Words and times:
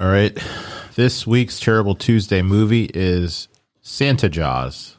All 0.00 0.08
right. 0.08 0.38
This 0.94 1.26
week's 1.26 1.58
Terrible 1.58 1.96
Tuesday 1.96 2.40
movie 2.40 2.88
is 2.94 3.48
Santa 3.80 4.28
Jaws. 4.28 4.96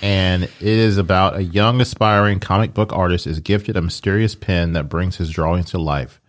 And 0.00 0.44
it 0.44 0.52
is 0.60 0.96
about 0.96 1.34
a 1.34 1.42
young 1.42 1.80
aspiring 1.80 2.38
comic 2.38 2.72
book 2.72 2.92
artist 2.92 3.26
is 3.26 3.40
gifted 3.40 3.76
a 3.76 3.82
mysterious 3.82 4.36
pen 4.36 4.74
that 4.74 4.88
brings 4.88 5.16
his 5.16 5.28
drawings 5.30 5.70
to 5.70 5.78
life. 5.78 6.20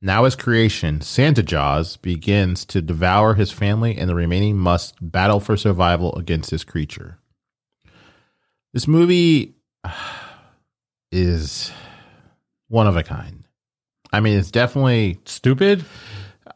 Now 0.00 0.24
his 0.24 0.36
creation, 0.36 1.02
Santa 1.02 1.42
Jaws, 1.42 1.98
begins 1.98 2.64
to 2.64 2.80
devour 2.80 3.34
his 3.34 3.52
family 3.52 3.98
and 3.98 4.08
the 4.08 4.14
remaining 4.14 4.56
must 4.56 4.94
battle 5.02 5.38
for 5.38 5.58
survival 5.58 6.14
against 6.16 6.50
this 6.50 6.64
creature. 6.64 7.18
This 8.72 8.88
movie 8.88 9.54
is 11.12 11.70
one 12.68 12.86
of 12.86 12.96
a 12.96 13.02
kind. 13.02 13.44
I 14.10 14.20
mean, 14.20 14.38
it's 14.38 14.50
definitely 14.50 15.20
Stupid? 15.26 15.84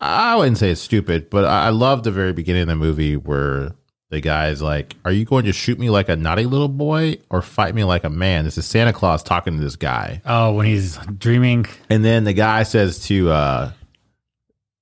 I 0.01 0.37
wouldn't 0.37 0.59
say 0.59 0.71
it's 0.71 0.81
stupid, 0.81 1.31
but 1.31 1.45
I 1.45 1.67
I 1.67 1.71
love 1.71 2.03
the 2.03 2.11
very 2.11 2.33
beginning 2.33 2.63
of 2.63 2.69
the 2.69 2.77
movie 2.77 3.17
where 3.17 3.73
the 4.11 4.21
guy's 4.21 4.61
like, 4.61 4.97
Are 5.05 5.13
you 5.13 5.25
going 5.25 5.45
to 5.45 5.53
shoot 5.53 5.79
me 5.79 5.89
like 5.89 6.09
a 6.09 6.17
naughty 6.17 6.45
little 6.45 6.69
boy 6.69 7.19
or 7.31 7.43
fight 7.43 7.75
me 7.75 7.85
like 7.85 8.05
a 8.05 8.11
man? 8.11 8.45
This 8.45 8.59
is 8.59 8.67
Santa 8.67 8.93
Claus 8.93 9.23
talking 9.23 9.57
to 9.57 9.63
this 9.63 9.77
guy. 9.77 10.21
Oh, 10.27 10.53
when 10.53 10.67
he's 10.67 10.97
dreaming. 11.19 11.67
And 11.89 12.05
then 12.05 12.25
the 12.25 12.33
guy 12.33 12.65
says 12.65 12.99
to 13.07 13.31
uh, 13.31 13.73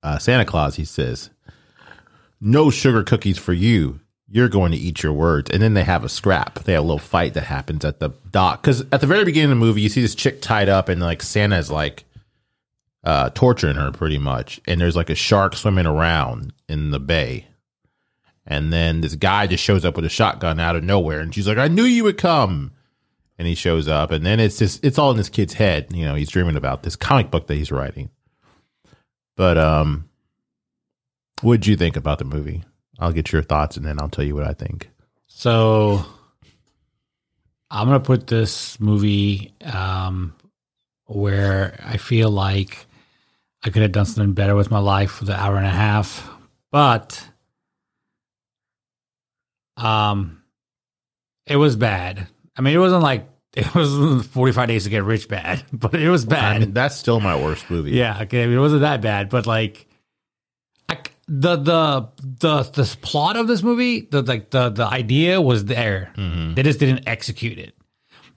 uh, 0.03 0.17
Santa 0.17 0.45
Claus, 0.45 0.75
he 0.75 0.85
says, 0.85 1.29
No 2.41 2.69
sugar 2.69 3.03
cookies 3.03 3.37
for 3.37 3.53
you. 3.53 3.99
You're 4.31 4.49
going 4.49 4.71
to 4.71 4.77
eat 4.77 5.01
your 5.01 5.13
words. 5.13 5.49
And 5.49 5.61
then 5.61 5.73
they 5.73 5.83
have 5.83 6.03
a 6.03 6.09
scrap. 6.09 6.59
They 6.63 6.73
have 6.73 6.83
a 6.83 6.85
little 6.85 6.99
fight 6.99 7.33
that 7.33 7.45
happens 7.45 7.83
at 7.83 7.99
the 7.99 8.09
dock. 8.31 8.61
Because 8.61 8.81
at 8.91 9.01
the 9.01 9.07
very 9.07 9.25
beginning 9.25 9.51
of 9.51 9.57
the 9.57 9.65
movie, 9.65 9.81
you 9.81 9.89
see 9.89 10.01
this 10.01 10.13
chick 10.13 10.41
tied 10.41 10.69
up, 10.69 10.87
and 10.87 11.01
like 11.01 11.23
Santa's 11.23 11.71
like 11.71 12.03
uh, 13.03 13.29
torturing 13.31 13.75
her 13.75 13.91
pretty 13.91 14.17
much. 14.17 14.59
And 14.67 14.79
there's 14.81 14.95
like 14.95 15.09
a 15.09 15.15
shark 15.15 15.55
swimming 15.55 15.85
around 15.85 16.53
in 16.67 16.91
the 16.91 16.99
bay. 16.99 17.47
And 18.45 18.73
then 18.73 19.01
this 19.01 19.15
guy 19.15 19.47
just 19.47 19.63
shows 19.63 19.85
up 19.85 19.95
with 19.95 20.05
a 20.05 20.09
shotgun 20.09 20.59
out 20.59 20.75
of 20.75 20.83
nowhere. 20.83 21.19
And 21.19 21.33
she's 21.33 21.47
like, 21.47 21.57
I 21.57 21.67
knew 21.67 21.83
you 21.83 22.03
would 22.03 22.17
come 22.17 22.71
and 23.37 23.47
he 23.47 23.55
shows 23.55 23.87
up 23.87 24.11
and 24.11 24.25
then 24.25 24.39
it's 24.39 24.59
just 24.59 24.83
it's 24.83 24.99
all 24.99 25.11
in 25.11 25.17
this 25.17 25.29
kid's 25.29 25.53
head 25.53 25.87
you 25.91 26.03
know 26.05 26.13
he's 26.13 26.29
dreaming 26.29 26.57
about 26.57 26.83
this 26.83 26.97
comic 26.97 27.31
book 27.31 27.47
that 27.47 27.55
he's 27.55 27.71
writing 27.71 28.09
but 29.37 29.57
um 29.57 30.09
what'd 31.41 31.65
you 31.65 31.77
think 31.77 31.95
about 31.95 32.19
the 32.19 32.25
movie 32.25 32.63
i'll 32.99 33.13
get 33.13 33.31
your 33.31 33.41
thoughts 33.41 33.77
and 33.77 33.85
then 33.85 33.97
i'll 34.01 34.09
tell 34.09 34.25
you 34.25 34.35
what 34.35 34.43
i 34.43 34.53
think 34.53 34.89
So 35.27 36.05
I'm 37.71 37.87
gonna 37.87 38.01
put 38.01 38.27
this 38.27 38.77
movie 38.79 39.53
um, 39.63 40.35
where 41.05 41.79
I 41.85 41.97
feel 41.97 42.29
like 42.31 42.87
I 43.63 43.69
could 43.69 43.81
have 43.81 43.91
done 43.91 44.05
something 44.05 44.33
better 44.33 44.55
with 44.55 44.71
my 44.71 44.79
life 44.79 45.11
for 45.11 45.25
the 45.25 45.35
hour 45.35 45.57
and 45.57 45.65
a 45.65 45.71
half, 45.71 46.29
but 46.71 47.21
um, 49.75 50.43
it 51.45 51.57
was 51.57 51.75
bad. 51.75 52.27
I 52.57 52.61
mean, 52.61 52.73
it 52.73 52.79
wasn't 52.79 53.03
like 53.03 53.27
it 53.53 53.73
was 53.75 54.25
45 54.27 54.67
days 54.67 54.83
to 54.85 54.89
get 54.89 55.03
rich 55.03 55.27
bad, 55.27 55.63
but 55.73 55.95
it 55.95 56.09
was 56.09 56.25
bad. 56.25 56.55
I 56.55 56.59
mean, 56.59 56.73
that's 56.73 56.95
still 56.95 57.19
my 57.19 57.35
worst 57.35 57.69
movie 57.69 57.91
Yeah, 57.91 58.21
okay. 58.21 58.43
I 58.43 58.47
mean, 58.47 58.57
it 58.57 58.61
wasn't 58.61 58.81
that 58.81 59.01
bad, 59.01 59.29
but 59.29 59.45
like, 59.45 59.87
I 60.87 60.97
the 61.27 61.57
the 61.57 62.09
the 62.21 62.63
the 62.63 62.97
plot 63.01 63.35
of 63.35 63.47
this 63.47 63.61
movie, 63.61 64.01
the 64.01 64.21
like 64.21 64.51
the 64.51 64.69
the 64.69 64.85
idea 64.85 65.41
was 65.41 65.65
there. 65.65 66.13
They 66.15 66.63
just 66.63 66.79
didn't 66.79 67.07
execute 67.07 67.59
it 67.59 67.75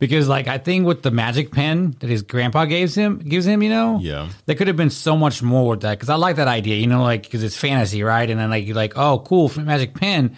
because, 0.03 0.27
like, 0.29 0.49
I 0.49 0.59
think 0.59 0.85
with 0.85 1.03
the 1.03 1.13
magic 1.13 1.53
pen 1.53 1.95
that 2.01 2.11
his 2.11 2.23
grandpa 2.23 2.65
gives 2.65 2.93
him, 2.93 3.21
gives 3.21 3.47
him, 3.47 3.63
you 3.63 3.71
know, 3.71 4.01
yeah 4.03 4.31
there 4.47 4.57
could 4.57 4.67
have 4.67 4.77
been 4.77 4.91
so 4.91 5.17
much 5.17 5.45
more 5.45 5.71
with 5.71 5.83
that 5.83 5.97
because 5.97 6.09
I 6.09 6.17
like 6.17 6.35
that 6.37 6.49
idea, 6.49 6.75
you 6.75 6.89
know, 6.89 7.05
like 7.05 7.23
because 7.23 7.45
it's 7.45 7.57
fantasy, 7.57 8.03
right? 8.03 8.29
And 8.29 8.41
then 8.41 8.51
like 8.51 8.67
you're 8.67 8.75
like, 8.75 8.95
oh, 8.97 9.21
cool, 9.21 9.49
magic 9.61 9.95
pen. 9.95 10.37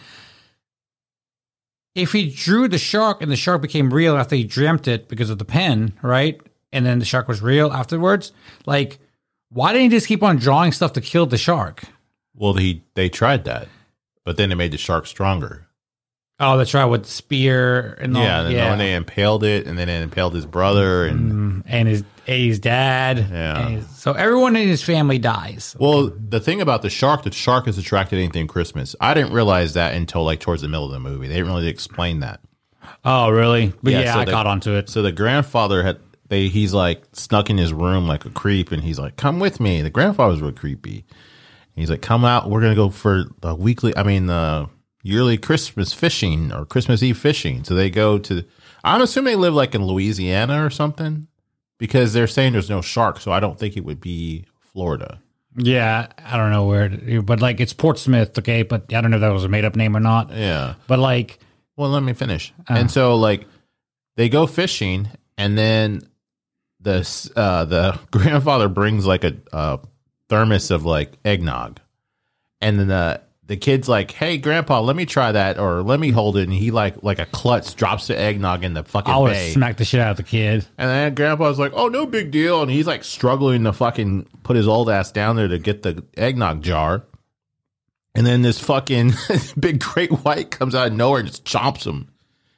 If 1.94 2.12
he 2.12 2.28
drew 2.28 2.68
the 2.68 2.76
shark 2.76 3.22
and 3.22 3.32
the 3.32 3.36
shark 3.36 3.62
became 3.62 3.88
real 3.88 4.18
after 4.18 4.36
he 4.36 4.44
dreamt 4.44 4.86
it 4.86 5.08
because 5.08 5.30
of 5.30 5.39
the 5.39 5.46
pen, 5.46 5.94
right? 6.02 6.39
And 6.70 6.84
then 6.84 6.98
the 6.98 7.06
shark 7.06 7.27
was 7.27 7.40
real 7.40 7.72
afterwards, 7.72 8.33
like 8.66 8.98
why 9.48 9.72
didn't 9.72 9.84
he 9.84 9.96
just 9.96 10.08
keep 10.08 10.22
on 10.22 10.36
drawing 10.36 10.72
stuff 10.72 10.92
to 10.92 11.00
kill 11.00 11.24
the 11.24 11.39
shark? 11.39 11.84
well 12.34 12.52
he 12.52 12.83
they 12.94 13.08
tried 13.08 13.44
that 13.44 13.66
but 14.24 14.36
then 14.36 14.52
it 14.52 14.56
made 14.56 14.72
the 14.72 14.77
shark 14.77 15.06
stronger 15.06 15.64
Oh, 16.40 16.58
that's 16.58 16.74
right, 16.74 16.84
with 16.84 17.05
the 17.05 17.11
spear 17.11 17.96
and 18.00 18.17
all, 18.17 18.22
yeah 18.22 18.39
and 18.40 18.46
then 18.48 18.56
yeah, 18.56 18.77
they 18.77 18.95
impaled 18.95 19.45
it 19.45 19.67
and 19.68 19.78
then 19.78 19.89
it 19.89 20.02
impaled 20.02 20.34
his 20.34 20.46
brother 20.46 21.06
and 21.06 21.33
mm-hmm. 21.33 21.61
and 21.67 21.89
his 21.89 22.02
his 22.24 22.58
dad. 22.58 23.27
Yeah. 23.30 23.68
his- 23.68 23.89
so 23.96 24.12
everyone 24.12 24.56
in 24.56 24.67
his 24.67 24.83
family 24.83 25.18
dies. 25.18 25.77
Well, 25.78 26.11
the 26.11 26.40
thing 26.40 26.61
about 26.61 26.83
the 26.83 26.90
shark, 26.90 27.22
the 27.22 27.33
shark 27.33 27.68
is 27.68 27.78
attracted 27.78 28.17
to 28.17 28.22
anything 28.22 28.48
Christmas. 28.48 28.96
I 29.00 29.14
didn't 29.14 29.33
realize 29.33 29.74
that 29.74 29.95
until 29.95 30.24
like 30.24 30.40
towards 30.40 30.62
the 30.62 30.68
middle 30.68 30.86
of 30.86 30.92
the 30.92 30.98
movie. 31.00 31.28
They 31.28 31.34
didn't 31.34 31.52
really 31.52 31.68
explain 31.68 32.20
that. 32.20 32.40
Oh, 33.05 33.30
really? 33.30 33.72
But 33.83 33.92
Yeah, 33.92 34.01
yeah, 34.01 34.14
so 34.14 34.20
I 34.20 34.24
they- 34.24 34.33
caught 34.33 34.46
onto 34.46 34.72
it. 34.72 34.89
So 34.89 35.02
the 35.02 35.12
grandfather 35.12 35.83
had 35.83 35.98
they 36.28 36.48
he's 36.48 36.74
like 36.74 37.05
snuck 37.12 37.48
in 37.48 37.58
his 37.58 37.72
room 37.72 38.08
like 38.08 38.24
a 38.24 38.30
creep, 38.30 38.72
and 38.72 38.83
he's 38.83 38.98
like, 38.98 39.16
"Come 39.16 39.39
with 39.39 39.61
me." 39.61 39.83
The 39.83 39.90
grandfather's 39.90 40.40
real 40.42 40.52
creepy. 40.52 41.05
He's 41.77 41.90
like, 41.90 42.02
"Come 42.02 42.24
out. 42.24 42.51
We're 42.51 42.61
gonna 42.61 42.74
go 42.74 42.89
for 42.90 43.24
the 43.40 43.55
weekly. 43.55 43.96
I 43.96 44.02
mean, 44.02 44.27
the 44.27 44.68
yearly 45.04 45.38
Christmas 45.38 45.92
fishing 45.92 46.52
or 46.52 46.64
Christmas 46.66 47.00
Eve 47.04 47.16
fishing." 47.18 47.62
So 47.62 47.74
they 47.76 47.90
go 47.90 48.18
to. 48.18 48.44
I'm 48.82 49.00
assuming 49.00 49.34
they 49.34 49.40
live 49.40 49.54
like 49.54 49.76
in 49.76 49.84
Louisiana 49.86 50.64
or 50.66 50.70
something 50.70 51.28
because 51.78 52.12
they're 52.12 52.26
saying 52.26 52.52
there's 52.54 52.68
no 52.68 52.80
shark. 52.82 53.20
So 53.20 53.30
I 53.30 53.38
don't 53.38 53.58
think 53.58 53.76
it 53.76 53.84
would 53.84 54.00
be 54.00 54.44
Florida. 54.72 55.20
Yeah, 55.56 56.08
I 56.18 56.36
don't 56.36 56.50
know 56.50 56.66
where, 56.66 56.86
it, 56.86 57.24
but 57.24 57.40
like 57.40 57.60
it's 57.60 57.72
Portsmouth, 57.72 58.36
okay. 58.40 58.62
But 58.64 58.92
I 58.92 59.00
don't 59.00 59.12
know 59.12 59.18
if 59.18 59.20
that 59.20 59.28
was 59.32 59.44
a 59.44 59.48
made 59.48 59.64
up 59.64 59.76
name 59.76 59.96
or 59.96 60.00
not. 60.00 60.32
Yeah. 60.32 60.74
But 60.88 60.98
like, 60.98 61.38
Well, 61.76 61.90
let 61.90 62.02
me 62.02 62.12
finish. 62.12 62.52
and 62.68 62.90
so 62.90 63.14
like 63.16 63.46
they 64.16 64.28
go 64.28 64.46
fishing 64.48 65.08
and 65.38 65.56
then 65.56 66.02
the 66.80 67.30
uh 67.36 67.64
the 67.66 67.98
grandfather 68.10 68.68
brings 68.68 69.06
like 69.06 69.22
a, 69.24 69.36
a 69.52 69.78
thermos 70.28 70.70
of 70.72 70.84
like 70.84 71.12
eggnog. 71.24 71.78
And 72.60 72.78
then 72.78 72.88
the 72.88 73.20
the 73.46 73.56
kid's 73.56 73.88
like, 73.88 74.10
"Hey 74.10 74.38
grandpa, 74.38 74.80
let 74.80 74.96
me 74.96 75.05
try 75.06 75.32
that 75.32 75.58
or 75.58 75.82
let 75.82 76.00
me 76.00 76.10
hold 76.10 76.36
it." 76.36 76.44
And 76.44 76.52
he 76.52 76.70
like 76.70 77.02
like 77.02 77.18
a 77.18 77.27
klutz 77.27 77.74
drops 77.74 78.06
the 78.06 78.18
eggnog 78.18 78.64
in 78.64 78.74
the 78.74 78.84
fucking 78.84 79.12
I 79.12 79.18
would 79.18 79.32
have 79.32 79.77
the 79.77 79.84
shit 79.84 80.00
out 80.00 80.12
of 80.12 80.16
the 80.16 80.22
kid. 80.22 80.66
and 80.78 80.88
then 80.88 81.14
grandpa's 81.14 81.58
like, 81.58 81.72
"Oh, 81.74 81.88
no 81.88 82.06
big 82.06 82.30
deal." 82.30 82.62
And 82.62 82.70
he's 82.70 82.86
like 82.86 83.04
struggling 83.04 83.64
to 83.64 83.72
fucking 83.72 84.27
put 84.42 84.56
his 84.56 84.66
old 84.66 84.88
ass 84.88 85.12
down 85.12 85.36
there 85.36 85.48
to 85.48 85.58
get 85.58 85.83
the 85.83 86.04
eggnog 86.16 86.62
jar. 86.62 87.04
And 88.14 88.27
then 88.27 88.42
this 88.42 88.60
fucking 88.60 89.12
big 89.58 89.80
great 89.80 90.10
white 90.24 90.50
comes 90.50 90.74
out 90.74 90.86
of 90.86 90.92
nowhere 90.92 91.20
and 91.20 91.28
just 91.28 91.44
chomps 91.44 91.86
him. 91.86 92.08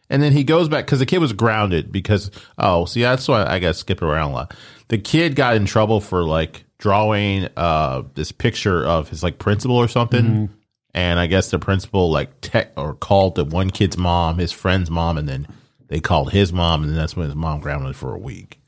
And 0.09 0.23
then 0.23 0.33
he 0.33 0.45
goes 0.45 0.69
back 0.69 0.85
because 0.85 1.01
the 1.01 1.07
kid 1.07 1.19
was 1.19 1.33
grounded 1.33 1.91
because 1.91 2.31
oh, 2.59 2.85
see 2.85 3.03
that's 3.03 3.27
why 3.27 3.45
I 3.45 3.59
got 3.59 3.75
skipped 3.75 4.03
around 4.03 4.31
a 4.31 4.35
lot. 4.35 4.55
The 4.89 4.99
kid 4.99 5.35
got 5.35 5.57
in 5.57 5.67
trouble 5.67 6.01
for 6.01 6.23
like 6.23 6.65
drawing 6.79 7.49
uh 7.57 8.03
this 8.15 8.31
picture 8.31 8.85
of 8.85 9.09
his 9.09 9.23
like 9.25 9.39
principal 9.39 9.77
or 9.77 9.89
something. 9.89 10.51
And 10.97 11.21
I 11.21 11.27
guess 11.27 11.51
the 11.51 11.59
principal 11.59 12.11
like 12.11 12.41
tech 12.41 12.73
or 12.75 12.95
called 12.95 13.35
the 13.35 13.45
one 13.45 13.69
kid's 13.71 13.99
mom, 13.99 14.39
his 14.39 14.51
friend's 14.51 14.91
mom, 14.91 15.19
and 15.19 15.29
then 15.29 15.47
they 15.89 16.01
called 16.01 16.33
his 16.33 16.55
mom, 16.55 16.83
and 16.83 16.91
then 16.91 16.97
that's 16.97 17.15
when 17.15 17.27
his 17.27 17.37
mom 17.37 17.61
grounded 17.61 17.95
for 17.95 18.15
a 18.15 18.19
week. 18.19 18.59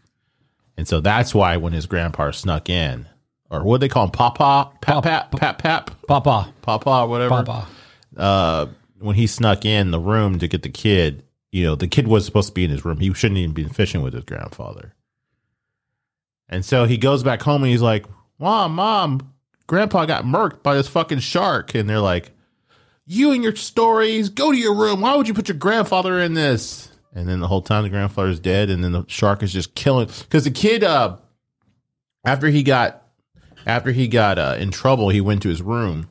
And 0.76 0.86
so 0.86 1.00
that's 1.00 1.34
why 1.34 1.56
when 1.56 1.72
his 1.72 1.86
grandpa 1.86 2.30
snuck 2.32 2.68
in, 2.68 3.08
or 3.50 3.64
what 3.64 3.80
they 3.80 3.88
call 3.88 4.04
him, 4.04 4.10
Papa, 4.10 4.70
Pap, 4.82 5.02
Pap, 5.02 5.32
Pap, 5.32 5.58
Pap, 5.58 6.06
Papa, 6.06 6.52
Papa, 6.60 7.06
whatever 7.06 7.42
Papa. 7.42 7.66
uh, 8.18 8.66
when 9.00 9.16
he 9.16 9.26
snuck 9.26 9.64
in 9.64 9.90
the 9.90 9.98
room 9.98 10.38
to 10.38 10.46
get 10.46 10.62
the 10.62 10.68
kid, 10.68 11.24
you 11.50 11.64
know, 11.64 11.74
the 11.76 11.88
kid 11.88 12.06
was 12.06 12.26
supposed 12.26 12.48
to 12.48 12.54
be 12.54 12.64
in 12.64 12.70
his 12.70 12.84
room. 12.84 12.98
He 12.98 13.12
shouldn't 13.14 13.38
even 13.38 13.54
be 13.54 13.64
fishing 13.64 14.02
with 14.02 14.12
his 14.12 14.24
grandfather. 14.24 14.94
And 16.46 16.62
so 16.62 16.84
he 16.84 16.98
goes 16.98 17.22
back 17.22 17.40
home 17.40 17.62
and 17.62 17.72
he's 17.72 17.82
like, 17.82 18.04
Mom, 18.38 18.74
Mom, 18.74 19.32
Grandpa 19.68 20.04
got 20.06 20.24
murked 20.24 20.64
by 20.64 20.74
this 20.74 20.88
fucking 20.88 21.20
shark. 21.20 21.76
And 21.76 21.88
they're 21.88 22.00
like, 22.00 22.32
You 23.06 23.30
and 23.30 23.44
your 23.44 23.54
stories, 23.54 24.28
go 24.28 24.50
to 24.50 24.58
your 24.58 24.74
room. 24.74 25.00
Why 25.00 25.14
would 25.14 25.28
you 25.28 25.34
put 25.34 25.48
your 25.48 25.56
grandfather 25.56 26.18
in 26.18 26.34
this? 26.34 26.90
And 27.14 27.28
then 27.28 27.38
the 27.38 27.46
whole 27.46 27.62
time 27.62 27.84
the 27.84 27.88
grandfather's 27.88 28.40
dead, 28.40 28.68
and 28.68 28.82
then 28.82 28.92
the 28.92 29.04
shark 29.06 29.42
is 29.42 29.52
just 29.52 29.74
killing. 29.76 30.08
Because 30.08 30.44
the 30.44 30.50
kid, 30.50 30.82
uh, 30.82 31.16
after 32.24 32.48
he 32.48 32.62
got 32.64 33.04
after 33.66 33.92
he 33.92 34.08
got 34.08 34.38
uh, 34.38 34.56
in 34.58 34.70
trouble, 34.70 35.08
he 35.10 35.20
went 35.20 35.42
to 35.42 35.48
his 35.48 35.62
room 35.62 36.08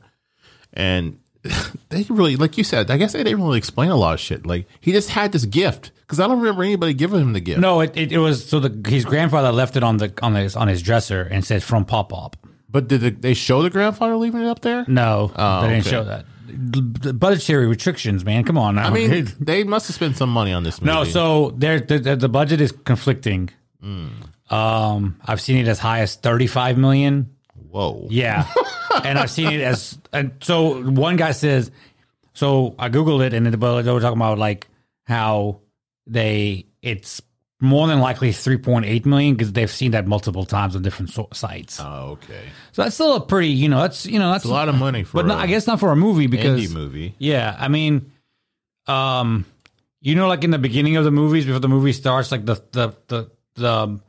and 0.72 1.18
they 1.88 2.04
really, 2.08 2.36
like 2.36 2.58
you 2.58 2.64
said, 2.64 2.90
I 2.90 2.96
guess 2.96 3.12
they 3.12 3.22
didn't 3.22 3.42
really 3.42 3.58
explain 3.58 3.90
a 3.90 3.96
lot 3.96 4.14
of 4.14 4.20
shit. 4.20 4.46
Like 4.46 4.66
he 4.80 4.92
just 4.92 5.10
had 5.10 5.32
this 5.32 5.44
gift 5.44 5.92
because 6.00 6.20
I 6.20 6.26
don't 6.26 6.38
remember 6.38 6.62
anybody 6.62 6.94
giving 6.94 7.20
him 7.20 7.32
the 7.32 7.40
gift. 7.40 7.60
No, 7.60 7.80
it, 7.80 7.96
it, 7.96 8.12
it 8.12 8.18
was 8.18 8.48
so 8.48 8.60
the 8.60 8.88
his 8.88 9.04
grandfather 9.04 9.52
left 9.52 9.76
it 9.76 9.82
on 9.82 9.98
the 9.98 10.12
on 10.22 10.34
his 10.34 10.56
on 10.56 10.68
his 10.68 10.82
dresser 10.82 11.22
and 11.22 11.44
said 11.44 11.62
from 11.62 11.84
Pop 11.84 12.10
Pop. 12.10 12.36
But 12.68 12.88
did 12.88 13.00
the, 13.00 13.10
they 13.10 13.34
show 13.34 13.62
the 13.62 13.70
grandfather 13.70 14.16
leaving 14.16 14.42
it 14.42 14.46
up 14.46 14.60
there? 14.60 14.84
No, 14.88 15.32
Oh, 15.34 15.62
they 15.62 15.68
didn't 15.68 15.86
okay. 15.86 15.90
show 15.90 16.04
that. 16.04 16.26
The 16.46 17.12
budgetary 17.12 17.66
restrictions, 17.66 18.24
man. 18.24 18.44
Come 18.44 18.56
on. 18.58 18.76
Now. 18.76 18.88
I 18.88 18.90
mean, 18.90 19.28
they 19.40 19.64
must 19.64 19.86
have 19.88 19.94
spent 19.96 20.16
some 20.16 20.30
money 20.30 20.52
on 20.52 20.62
this 20.64 20.80
movie. 20.80 20.92
no. 20.92 21.04
So 21.04 21.50
there, 21.56 21.80
the, 21.80 22.16
the, 22.16 22.28
budget 22.28 22.60
is 22.60 22.72
conflicting. 22.72 23.50
Hmm. 23.82 24.08
Um, 24.50 25.20
I've 25.24 25.40
seen 25.40 25.58
it 25.58 25.68
as 25.68 25.78
high 25.78 26.00
as 26.00 26.16
thirty 26.16 26.46
five 26.46 26.78
million. 26.78 27.34
Whoa. 27.70 28.06
Yeah, 28.10 28.46
and 29.04 29.18
I've 29.18 29.30
seen 29.30 29.52
it 29.52 29.60
as 29.60 29.98
and 30.10 30.32
so 30.40 30.82
one 30.82 31.16
guy 31.16 31.32
says, 31.32 31.70
so 32.32 32.74
I 32.78 32.88
googled 32.88 33.24
it 33.26 33.34
and 33.34 33.44
then 33.44 33.58
but 33.58 33.82
they 33.82 33.92
were 33.92 34.00
talking 34.00 34.16
about 34.16 34.38
like 34.38 34.68
how 35.04 35.60
they 36.06 36.64
it's 36.80 37.20
more 37.60 37.88
than 37.88 37.98
likely 38.00 38.30
3.8 38.30 39.04
million 39.06 39.34
because 39.34 39.52
they've 39.52 39.70
seen 39.70 39.90
that 39.90 40.06
multiple 40.06 40.44
times 40.44 40.76
on 40.76 40.82
different 40.82 41.10
so- 41.10 41.28
sites. 41.32 41.80
Oh, 41.80 42.10
okay. 42.12 42.42
So 42.72 42.82
that's 42.82 42.94
still 42.94 43.16
a 43.16 43.20
pretty, 43.20 43.48
you 43.48 43.68
know, 43.68 43.80
that's 43.80 44.06
you 44.06 44.18
know 44.18 44.30
that's 44.30 44.44
It's 44.44 44.50
a 44.50 44.54
lot 44.54 44.68
of 44.68 44.76
money 44.76 45.02
for 45.02 45.16
but 45.18 45.26
no, 45.26 45.34
a 45.34 45.38
I 45.38 45.46
guess 45.48 45.66
not 45.66 45.80
for 45.80 45.90
a 45.90 45.96
movie 45.96 46.28
because 46.28 46.60
indie 46.60 46.72
movie. 46.72 47.14
yeah, 47.18 47.56
I 47.58 47.68
mean, 47.68 48.12
um, 48.86 49.44
you 50.00 50.14
know, 50.14 50.28
like 50.28 50.44
in 50.44 50.50
the 50.52 50.58
beginning 50.58 50.96
of 50.96 51.04
the 51.04 51.10
movies 51.10 51.44
before 51.46 51.58
the 51.60 51.68
movie 51.68 51.92
starts, 51.92 52.30
like 52.30 52.46
the 52.46 52.54
the 52.72 52.94
the 53.08 53.30
the 53.56 53.68
um, 53.72 54.02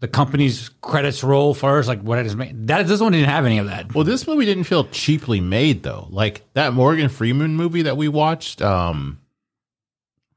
the 0.00 0.08
company's 0.08 0.68
credits 0.82 1.22
roll 1.22 1.54
first, 1.54 1.88
like 1.88 2.02
what 2.02 2.18
it 2.18 2.26
is 2.26 2.34
made. 2.36 2.66
That 2.66 2.86
this 2.88 3.00
one 3.00 3.12
didn't 3.12 3.28
have 3.28 3.46
any 3.46 3.58
of 3.58 3.66
that. 3.66 3.94
Well, 3.94 4.02
this 4.04 4.26
movie 4.26 4.44
didn't 4.44 4.64
feel 4.64 4.84
cheaply 4.88 5.40
made 5.40 5.84
though. 5.84 6.08
Like 6.10 6.42
that 6.54 6.72
Morgan 6.72 7.08
Freeman 7.08 7.54
movie 7.54 7.82
that 7.82 7.96
we 7.96 8.08
watched. 8.08 8.60
Um, 8.60 9.20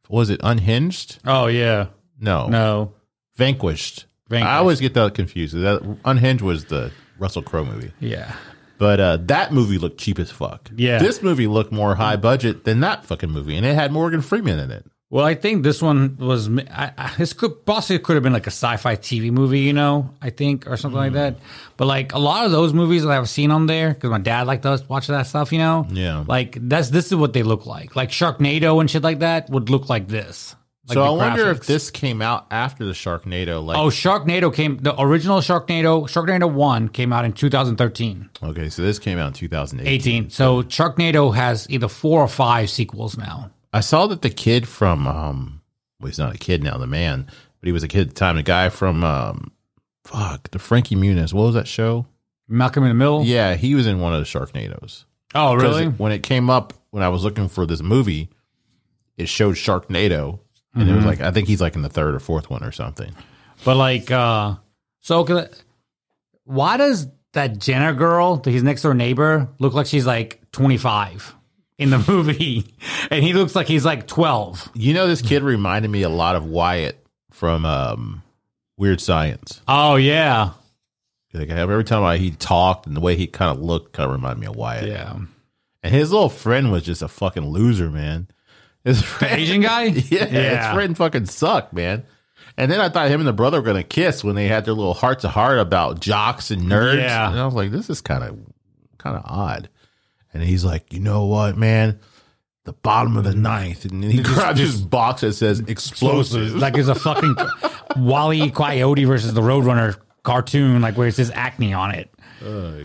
was 0.08 0.30
it 0.30 0.40
Unhinged? 0.44 1.20
Oh 1.26 1.48
yeah, 1.48 1.88
No, 2.20 2.48
no, 2.48 2.94
Vanquished. 3.36 4.06
Vanquished. 4.30 4.50
I 4.50 4.58
always 4.58 4.80
get 4.80 4.94
that 4.94 5.14
confused. 5.16 5.56
That 5.56 5.98
Unhinged 6.06 6.42
was 6.42 6.66
the 6.66 6.92
Russell 7.18 7.42
Crowe 7.42 7.66
movie, 7.66 7.92
yeah, 8.00 8.36
but 8.78 9.00
uh, 9.00 9.18
that 9.22 9.52
movie 9.54 9.78
looked 9.78 10.00
cheap 10.00 10.20
as 10.20 10.32
fuck. 10.32 10.70
Yeah. 10.76 11.00
this 11.00 11.22
movie 11.22 11.48
looked 11.48 11.72
more 11.72 11.96
high 11.96 12.16
budget 12.16 12.64
than 12.66 12.80
that 12.82 13.06
fucking 13.06 13.30
movie, 13.32 13.56
and 13.56 13.66
it 13.66 13.76
had 13.76 13.92
Morgan 13.92 14.22
Freeman 14.22 14.60
in 14.60 14.72
it. 14.72 14.86
Well, 15.12 15.26
I 15.26 15.34
think 15.34 15.64
this 15.64 15.82
one 15.82 16.18
was. 16.18 16.48
I, 16.70 16.94
I, 16.96 17.14
this 17.18 17.34
could 17.34 17.66
possibly 17.66 17.98
could 17.98 18.14
have 18.14 18.22
been 18.22 18.34
like 18.34 18.46
a 18.46 18.52
sci-fi 18.52 18.96
TV 18.96 19.32
movie, 19.32 19.62
you 19.62 19.74
know. 19.74 20.14
I 20.22 20.30
think 20.30 20.68
or 20.68 20.78
something 20.78 21.00
like 21.00 21.14
that. 21.14 21.38
But 21.78 21.88
like 21.88 22.14
a 22.14 22.20
lot 22.20 22.46
of 22.46 22.52
those 22.52 22.74
movies 22.76 23.02
that 23.04 23.10
I've 23.10 23.28
seen 23.28 23.50
on 23.50 23.66
there, 23.66 23.96
because 23.96 24.12
my 24.12 24.20
dad 24.20 24.46
liked 24.46 24.68
us 24.68 24.88
watch 24.88 25.08
that 25.08 25.26
stuff, 25.26 25.52
you 25.52 25.58
know. 25.58 25.88
Yeah. 25.90 26.24
Like 26.28 26.58
that's 26.62 26.92
this 26.92 27.08
is 27.08 27.16
what 27.16 27.34
they 27.34 27.42
look 27.42 27.66
like. 27.66 27.96
Like 27.96 28.10
Sharknado 28.10 28.80
and 28.80 28.90
shit 28.90 29.02
like 29.02 29.20
that 29.20 29.50
would 29.50 29.72
look 29.72 29.90
like 29.90 30.08
this. 30.08 30.56
Like 30.90 30.96
so 30.96 31.04
I 31.04 31.10
wonder 31.12 31.50
if 31.52 31.66
this 31.68 31.92
came 31.92 32.22
out 32.22 32.48
after 32.50 32.84
the 32.84 32.94
Sharknado. 32.94 33.64
Like, 33.64 33.78
Oh, 33.78 33.88
Sharknado 33.88 34.54
came. 34.54 34.78
The 34.78 35.00
original 35.00 35.40
Sharknado, 35.40 36.04
Sharknado 36.10 36.52
One, 36.52 36.90
came 36.90 37.14
out 37.14 37.26
in 37.26 37.34
2013, 37.34 38.30
okay, 38.44 38.70
so 38.70 38.82
this 38.82 38.98
came 39.00 39.20
out 39.20 39.28
in 39.28 39.34
2018. 39.34 39.94
18. 40.24 40.30
So 40.32 40.64
Sharknado 40.64 41.34
has 41.36 41.70
either 41.70 41.88
four 41.88 42.22
or 42.22 42.28
five 42.28 42.70
sequels 42.70 43.18
now. 43.18 43.52
I 43.72 43.82
saw 43.82 44.08
that 44.08 44.24
the 44.24 44.32
kid 44.32 44.68
from 44.68 45.06
um 45.08 45.62
well 46.00 46.08
he's 46.08 46.18
not 46.18 46.34
a 46.34 46.38
kid 46.40 46.64
now, 46.64 46.78
the 46.78 46.88
man, 46.88 47.26
but 47.60 47.68
he 47.68 47.72
was 47.72 47.84
a 47.84 47.88
kid 47.88 48.02
at 48.02 48.10
the 48.10 48.16
time. 48.16 48.36
The 48.38 48.44
guy 48.44 48.70
from 48.70 49.04
um 49.04 49.52
fuck, 50.06 50.50
the 50.50 50.60
Frankie 50.60 50.96
Muniz. 50.96 51.34
What 51.34 51.44
was 51.44 51.56
that 51.56 51.68
show? 51.68 52.08
Malcolm 52.48 52.84
in 52.84 52.90
the 52.90 52.96
Middle. 52.96 53.24
Yeah, 53.24 53.54
he 53.54 53.76
was 53.76 53.86
in 53.86 54.00
one 54.00 54.14
of 54.14 54.20
the 54.20 54.26
Sharknadoes. 54.26 55.06
Oh, 55.36 55.54
really? 55.54 55.86
when 55.86 56.12
it 56.12 56.24
came 56.24 56.50
up 56.50 56.74
when 56.90 57.04
I 57.04 57.10
was 57.10 57.24
looking 57.24 57.48
for 57.48 57.68
this 57.68 57.84
movie, 57.84 58.30
it 59.18 59.30
showed 59.30 59.54
Sharknado. 59.56 60.40
And 60.76 60.84
Mm-hmm. 60.84 60.94
it 60.94 60.96
was 60.98 61.06
like 61.06 61.22
I 61.22 61.32
think 61.32 61.48
he's 61.48 61.62
like 61.62 61.76
in 61.76 61.82
the 61.82 61.90
third 61.90 62.14
or 62.16 62.20
fourth 62.20 62.50
one 62.50 62.64
or 62.64 62.72
something. 62.72 63.14
But 63.66 63.76
like, 63.78 64.12
uh 64.12 64.56
so 65.02 65.24
can 65.24 65.48
why 66.44 66.78
does 66.78 67.08
that 67.34 67.60
Jenna 67.60 67.94
girl, 67.94 68.42
his 68.44 68.64
next 68.64 68.82
door 68.82 68.94
neighbor, 68.94 69.50
look 69.60 69.74
like 69.74 69.86
she's 69.88 70.06
like 70.08 70.42
25 70.52 71.36
in 71.78 71.90
the 71.92 72.00
movie, 72.08 72.66
and 73.12 73.24
he 73.24 73.34
looks 73.34 73.56
like 73.56 73.68
he's 73.68 73.86
like 73.86 74.08
12? 74.08 74.72
You 74.74 74.94
know, 74.94 75.08
this 75.08 75.22
kid 75.22 75.44
reminded 75.44 75.90
me 75.92 76.02
a 76.04 76.10
lot 76.10 76.36
of 76.36 76.46
Wyatt 76.46 77.04
from 77.32 77.66
um 77.66 78.24
Weird 78.78 79.02
Science. 79.02 79.62
Oh 79.68 79.96
yeah, 79.96 80.52
Like 81.34 81.50
every 81.50 81.84
time 81.84 82.04
I, 82.04 82.18
he 82.18 82.32
talked 82.32 82.88
and 82.88 82.96
the 82.96 83.02
way 83.02 83.16
he 83.16 83.28
kind 83.28 83.52
of 83.58 83.64
looked 83.64 83.94
kind 83.94 84.08
of 84.10 84.16
reminded 84.16 84.40
me 84.42 84.48
of 84.48 84.56
Wyatt. 84.56 84.88
yeah. 84.88 85.18
And 85.84 85.94
his 85.96 86.12
little 86.12 86.30
friend 86.30 86.72
was 86.72 86.84
just 86.84 87.02
a 87.02 87.08
fucking 87.08 87.46
loser, 87.48 87.90
man. 87.90 88.28
His 88.84 89.00
The 89.00 89.06
friend, 89.06 89.40
Asian 89.42 89.62
guy. 89.62 89.84
yeah, 90.10 90.26
his 90.26 90.74
friend 90.74 90.96
fucking 90.96 91.26
sucked, 91.26 91.74
man. 91.74 92.06
And 92.58 92.72
then 92.72 92.80
I 92.82 92.90
thought 92.90 93.10
him 93.10 93.22
and 93.22 93.28
the 93.28 93.34
brother 93.34 93.60
were 93.60 93.66
gonna 93.66 93.84
kiss 93.84 94.24
when 94.24 94.36
they 94.36 94.48
had 94.48 94.66
their 94.66 94.74
little 94.74 94.94
heart 94.94 95.20
to 95.20 95.30
heart 95.30 95.60
about 95.60 96.00
jocks 96.02 96.52
and 96.52 96.64
nerds. 96.64 96.98
Yeah. 96.98 97.30
and 97.30 97.40
I 97.40 97.46
was 97.46 97.54
like, 97.54 97.72
this 97.72 97.90
is 97.90 98.02
kind 98.02 98.24
of 98.24 98.38
kind 98.98 99.16
of 99.16 99.24
odd. 99.26 99.70
And 100.34 100.44
he's 100.44 100.64
like, 100.64 100.94
you 100.94 101.00
know 101.00 101.26
what, 101.26 101.58
man? 101.58 102.00
The 102.66 102.74
bottom 102.74 103.18
of 103.18 103.24
the 103.24 103.34
ninth, 103.34 103.86
and 103.86 104.04
then 104.04 104.12
he 104.12 104.22
grabs 104.22 104.60
his 104.60 104.80
box 104.80 105.22
that 105.22 105.34
says 105.34 105.62
explosives. 105.62 106.54
like 106.54 106.78
it's 106.78 106.88
a 106.90 106.96
fucking 106.96 107.36
Wally 107.98 108.52
Coyote 108.52 109.06
versus 109.06 109.34
the 109.34 109.42
Roadrunner 109.42 109.98
cartoon, 110.24 110.82
like 110.82 110.98
where 110.98 111.08
it 111.08 111.16
says 111.16 111.32
Acme 111.32 111.74
on 111.74 111.96
it. 111.96 112.14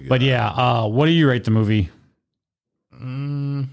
but 0.08 0.22
yeah, 0.22 0.48
uh, 0.48 0.86
what 0.86 1.06
do 1.06 1.12
you 1.12 1.28
rate 1.28 1.44
the 1.44 1.50
movie? 1.50 1.90
Mm. 2.94 3.68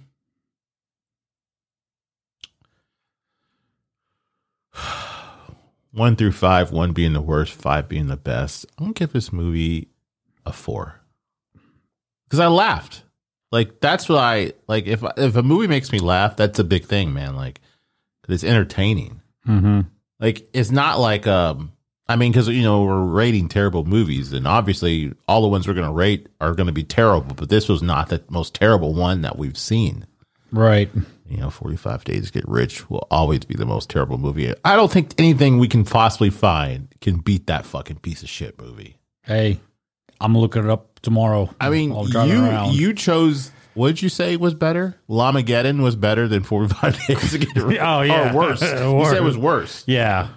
One 5.93 6.15
through 6.15 6.31
five, 6.31 6.71
one 6.71 6.93
being 6.93 7.13
the 7.13 7.21
worst, 7.21 7.53
five 7.53 7.89
being 7.89 8.07
the 8.07 8.17
best. 8.17 8.65
I'm 8.77 8.85
gonna 8.85 8.93
give 8.93 9.13
this 9.13 9.33
movie 9.33 9.89
a 10.45 10.53
four 10.53 11.01
because 12.25 12.39
I 12.39 12.47
laughed. 12.47 13.03
Like 13.51 13.81
that's 13.81 14.07
what 14.07 14.19
I 14.19 14.53
like. 14.67 14.87
If 14.87 15.03
if 15.17 15.35
a 15.35 15.43
movie 15.43 15.67
makes 15.67 15.91
me 15.91 15.99
laugh, 15.99 16.37
that's 16.37 16.59
a 16.59 16.63
big 16.63 16.85
thing, 16.85 17.13
man. 17.13 17.35
Like, 17.35 17.59
it's 18.29 18.45
entertaining. 18.45 19.19
Mm-hmm. 19.47 19.81
Like 20.19 20.47
it's 20.53 20.71
not 20.71 20.99
like 20.99 21.27
um. 21.27 21.73
I 22.07 22.15
mean, 22.17 22.31
because 22.31 22.47
you 22.47 22.63
know 22.63 22.83
we're 22.83 23.03
rating 23.03 23.49
terrible 23.49 23.85
movies, 23.85 24.33
and 24.33 24.47
obviously 24.47 25.13
all 25.27 25.41
the 25.41 25.47
ones 25.49 25.67
we're 25.67 25.73
gonna 25.73 25.91
rate 25.91 26.27
are 26.39 26.53
gonna 26.53 26.71
be 26.71 26.83
terrible. 26.83 27.35
But 27.35 27.49
this 27.49 27.67
was 27.67 27.81
not 27.81 28.09
the 28.09 28.23
most 28.29 28.53
terrible 28.53 28.93
one 28.93 29.21
that 29.21 29.37
we've 29.37 29.57
seen 29.57 30.05
Right. 30.51 30.89
you 31.27 31.37
know, 31.37 31.49
45 31.49 32.03
Days 32.03 32.27
to 32.27 32.31
Get 32.33 32.47
Rich 32.47 32.89
will 32.89 33.07
always 33.09 33.39
be 33.45 33.55
the 33.55 33.65
most 33.65 33.89
terrible 33.89 34.17
movie. 34.17 34.53
I 34.65 34.75
don't 34.75 34.91
think 34.91 35.13
anything 35.17 35.59
we 35.59 35.67
can 35.67 35.85
possibly 35.85 36.29
find 36.29 36.93
can 36.99 37.17
beat 37.19 37.47
that 37.47 37.65
fucking 37.65 37.97
piece 37.99 38.21
of 38.21 38.29
shit 38.29 38.59
movie. 38.61 38.97
Hey, 39.23 39.59
I'm 40.19 40.31
gonna 40.33 40.39
look 40.39 40.55
it 40.57 40.65
up 40.65 40.99
tomorrow. 40.99 41.49
I 41.59 41.69
mean, 41.69 41.93
you 41.93 42.43
around. 42.43 42.73
you 42.73 42.93
chose 42.93 43.51
what 43.73 43.87
did 43.87 44.01
you 44.01 44.09
say 44.09 44.35
was 44.35 44.53
better? 44.53 44.97
Llamageddon 45.09 45.81
was 45.81 45.95
better 45.95 46.27
than 46.27 46.43
45 46.43 47.05
Days 47.07 47.31
to 47.31 47.37
Get 47.37 47.55
Rich. 47.55 47.79
Oh, 47.81 48.01
yeah. 48.01 48.31
Or 48.33 48.35
worse. 48.37 48.61
You 48.61 49.05
said 49.05 49.17
it 49.17 49.23
was 49.23 49.37
worse. 49.37 49.83
yeah. 49.87 50.27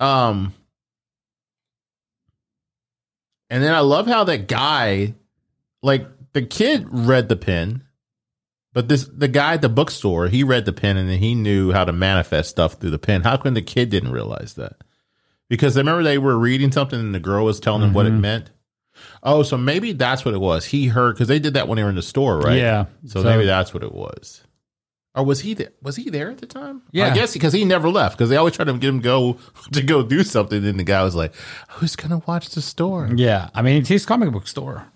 Um 0.00 0.54
And 3.50 3.62
then 3.62 3.74
I 3.74 3.80
love 3.80 4.06
how 4.06 4.24
that 4.24 4.48
guy 4.48 5.14
like 5.82 6.06
the 6.32 6.42
kid 6.42 6.86
read 6.90 7.28
the 7.28 7.36
pen, 7.36 7.82
but 8.72 8.88
this 8.88 9.04
the 9.04 9.28
guy 9.28 9.54
at 9.54 9.62
the 9.62 9.68
bookstore, 9.68 10.28
he 10.28 10.42
read 10.42 10.64
the 10.64 10.72
pen 10.72 10.96
and 10.96 11.08
then 11.08 11.18
he 11.18 11.34
knew 11.34 11.72
how 11.72 11.84
to 11.84 11.92
manifest 11.92 12.50
stuff 12.50 12.74
through 12.74 12.90
the 12.90 12.98
pen. 12.98 13.22
How 13.22 13.36
come 13.36 13.54
the 13.54 13.62
kid 13.62 13.90
didn't 13.90 14.12
realize 14.12 14.54
that? 14.54 14.76
Because 15.48 15.76
I 15.76 15.80
remember 15.80 16.02
they 16.02 16.18
were 16.18 16.38
reading 16.38 16.72
something 16.72 16.98
and 16.98 17.14
the 17.14 17.20
girl 17.20 17.44
was 17.44 17.60
telling 17.60 17.82
them 17.82 17.92
what 17.92 18.06
it 18.06 18.12
mm-hmm. 18.12 18.22
meant. 18.22 18.50
Oh, 19.22 19.42
so 19.42 19.56
maybe 19.58 19.92
that's 19.92 20.24
what 20.24 20.34
it 20.34 20.40
was. 20.40 20.66
He 20.66 20.86
heard 20.86 21.14
because 21.14 21.28
they 21.28 21.38
did 21.38 21.54
that 21.54 21.68
when 21.68 21.76
they 21.76 21.82
were 21.82 21.90
in 21.90 21.96
the 21.96 22.02
store, 22.02 22.38
right? 22.38 22.58
Yeah. 22.58 22.86
So, 23.06 23.22
So- 23.22 23.28
maybe 23.28 23.44
that's 23.44 23.74
what 23.74 23.82
it 23.82 23.92
was. 23.92 24.42
Or 25.14 25.24
was 25.24 25.40
he 25.40 25.52
there? 25.52 25.72
Was 25.82 25.96
he 25.96 26.08
there 26.08 26.30
at 26.30 26.38
the 26.38 26.46
time? 26.46 26.82
Yeah. 26.90 27.08
I 27.08 27.14
guess 27.14 27.34
because 27.34 27.52
he 27.52 27.66
never 27.66 27.90
left 27.90 28.16
because 28.16 28.30
they 28.30 28.36
always 28.36 28.54
tried 28.54 28.64
to 28.64 28.72
get 28.72 28.88
him 28.88 29.00
go 29.00 29.36
to 29.72 29.82
go 29.82 30.02
do 30.02 30.24
something. 30.24 30.64
And 30.64 30.80
the 30.80 30.84
guy 30.84 31.02
was 31.04 31.14
like, 31.14 31.34
"Who's 31.72 31.96
gonna 31.96 32.22
watch 32.26 32.48
the 32.48 32.62
store?" 32.62 33.10
Yeah. 33.14 33.50
I 33.54 33.60
mean, 33.60 33.82
it's 33.82 33.90
his 33.90 34.06
comic 34.06 34.32
book 34.32 34.46
store. 34.46 34.90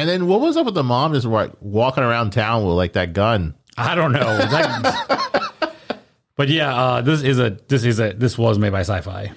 And 0.00 0.08
then 0.08 0.26
what 0.26 0.40
was 0.40 0.56
up 0.56 0.64
with 0.66 0.74
the 0.74 0.82
mom 0.82 1.12
just 1.12 1.26
like 1.26 1.52
walking 1.60 2.02
around 2.02 2.30
town 2.30 2.64
with 2.64 2.74
like 2.74 2.94
that 2.94 3.12
gun? 3.12 3.54
I 3.76 3.94
don't 3.94 4.12
know. 4.12 4.38
That- 4.38 5.74
but 6.36 6.48
yeah, 6.48 6.74
uh, 6.74 7.00
this 7.02 7.22
is 7.22 7.38
a 7.38 7.50
this 7.68 7.84
is 7.84 8.00
a 8.00 8.12
this 8.12 8.36
was 8.38 8.58
made 8.58 8.72
by 8.72 8.80
sci-fi. 8.80 9.32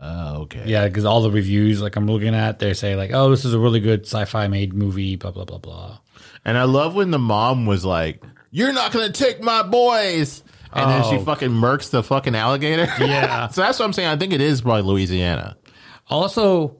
Oh, 0.00 0.42
okay. 0.42 0.62
Yeah, 0.66 0.88
because 0.88 1.04
all 1.04 1.22
the 1.22 1.30
reviews 1.30 1.80
like 1.80 1.94
I'm 1.96 2.06
looking 2.06 2.34
at, 2.34 2.58
they 2.58 2.74
say 2.74 2.96
like, 2.96 3.10
"Oh, 3.12 3.30
this 3.30 3.44
is 3.44 3.54
a 3.54 3.58
really 3.58 3.80
good 3.80 4.02
sci-fi 4.06 4.48
made 4.48 4.74
movie." 4.74 5.16
Blah 5.16 5.30
blah 5.30 5.44
blah 5.44 5.58
blah. 5.58 5.98
And 6.44 6.58
I 6.58 6.64
love 6.64 6.94
when 6.94 7.10
the 7.12 7.18
mom 7.20 7.66
was 7.66 7.84
like, 7.84 8.22
"You're 8.50 8.72
not 8.72 8.92
gonna 8.92 9.12
take 9.12 9.40
my 9.42 9.62
boys," 9.62 10.42
and 10.72 10.90
then 10.90 11.04
she 11.04 11.16
Oh. 11.16 11.24
fucking 11.24 11.50
murks 11.50 11.90
the 11.90 12.02
fucking 12.02 12.34
alligator. 12.34 12.88
Yeah. 12.98 13.46
so 13.52 13.60
that's 13.60 13.78
what 13.78 13.84
I'm 13.84 13.92
saying. 13.92 14.08
I 14.08 14.16
think 14.16 14.32
it 14.32 14.40
is 14.40 14.60
probably 14.62 14.82
Louisiana. 14.82 15.56
Also, 16.08 16.76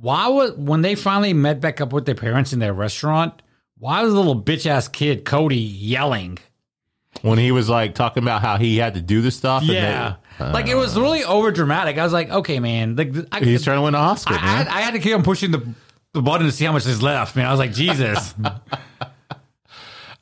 why 0.00 0.28
was 0.28 0.52
when 0.56 0.82
they 0.82 0.94
finally 0.94 1.32
met 1.32 1.60
back 1.60 1.80
up 1.80 1.92
with 1.92 2.06
their 2.06 2.14
parents 2.14 2.52
in 2.52 2.58
their 2.58 2.72
restaurant? 2.72 3.40
Why 3.78 4.02
was 4.02 4.12
the 4.12 4.18
little 4.18 4.40
bitch 4.40 4.66
ass 4.66 4.88
kid 4.88 5.24
Cody 5.24 5.56
yelling? 5.56 6.38
When 7.22 7.38
he 7.38 7.50
was 7.52 7.68
like 7.68 7.94
talking 7.94 8.22
about 8.22 8.42
how 8.42 8.56
he 8.58 8.76
had 8.76 8.94
to 8.94 9.00
do 9.00 9.22
the 9.22 9.30
stuff. 9.30 9.62
and 9.62 9.70
Yeah, 9.72 10.16
they- 10.38 10.44
like 10.52 10.66
it 10.68 10.74
was 10.76 10.96
really 10.98 11.24
over 11.24 11.50
dramatic. 11.50 11.98
I 11.98 12.04
was 12.04 12.12
like, 12.12 12.30
okay, 12.30 12.60
man, 12.60 12.94
like 12.96 13.12
I, 13.32 13.40
he's 13.40 13.64
trying 13.64 13.78
to 13.78 13.82
win 13.82 13.94
an 13.94 14.00
Oscar. 14.00 14.34
I, 14.34 14.36
I, 14.36 14.40
man. 14.44 14.56
had, 14.56 14.68
I 14.68 14.80
had 14.82 14.94
to 14.94 15.00
keep 15.00 15.14
on 15.14 15.22
pushing 15.24 15.50
the 15.50 15.66
the 16.12 16.22
button 16.22 16.46
to 16.46 16.52
see 16.52 16.64
how 16.64 16.72
much 16.72 16.86
is 16.86 17.02
left. 17.02 17.34
Man, 17.36 17.46
I 17.46 17.50
was 17.50 17.58
like, 17.58 17.72
Jesus. 17.72 18.34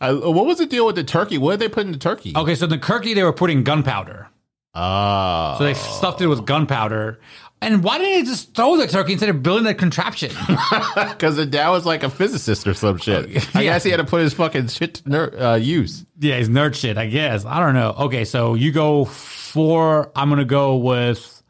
I, 0.00 0.12
what 0.12 0.44
was 0.46 0.58
the 0.58 0.66
deal 0.66 0.84
with 0.86 0.96
the 0.96 1.04
turkey? 1.04 1.38
What 1.38 1.52
did 1.52 1.60
they 1.60 1.68
put 1.72 1.86
in 1.86 1.92
the 1.92 1.98
turkey? 1.98 2.32
okay, 2.36 2.54
so 2.54 2.66
the 2.66 2.76
turkey 2.78 3.14
they 3.14 3.22
were 3.22 3.32
putting 3.32 3.64
gunpowder. 3.64 4.28
Ah, 4.74 5.56
So 5.56 5.64
they 5.64 5.72
stuffed 5.74 6.20
it 6.20 6.26
with 6.26 6.44
gunpowder. 6.44 7.18
And 7.62 7.82
why 7.82 7.98
didn't 7.98 8.18
he 8.18 8.22
just 8.30 8.54
throw 8.54 8.76
the 8.76 8.86
turkey 8.86 9.12
instead 9.12 9.30
of 9.30 9.42
building 9.42 9.64
the 9.64 9.74
contraption? 9.74 10.30
Because 10.94 11.36
the 11.36 11.46
dad 11.46 11.70
was 11.70 11.86
like 11.86 12.02
a 12.02 12.10
physicist 12.10 12.66
or 12.66 12.74
some 12.74 12.98
shit. 12.98 13.26
I 13.56 13.62
guess 13.64 13.82
he 13.82 13.90
had 13.90 13.96
to 13.98 14.04
put 14.04 14.20
his 14.20 14.34
fucking 14.34 14.68
shit 14.68 14.94
to 14.94 15.08
ner- 15.08 15.38
uh, 15.38 15.54
use. 15.56 16.04
yeah, 16.18 16.36
he's 16.38 16.48
nerd 16.50 16.74
shit, 16.74 16.98
I 16.98 17.06
guess. 17.06 17.44
I 17.46 17.58
don't 17.60 17.74
know. 17.74 17.94
Okay, 18.00 18.24
so 18.24 18.54
you 18.54 18.72
go 18.72 19.04
four. 19.06 20.10
I'm 20.14 20.28
gonna 20.28 20.44
go 20.44 20.76
with. 20.76 21.42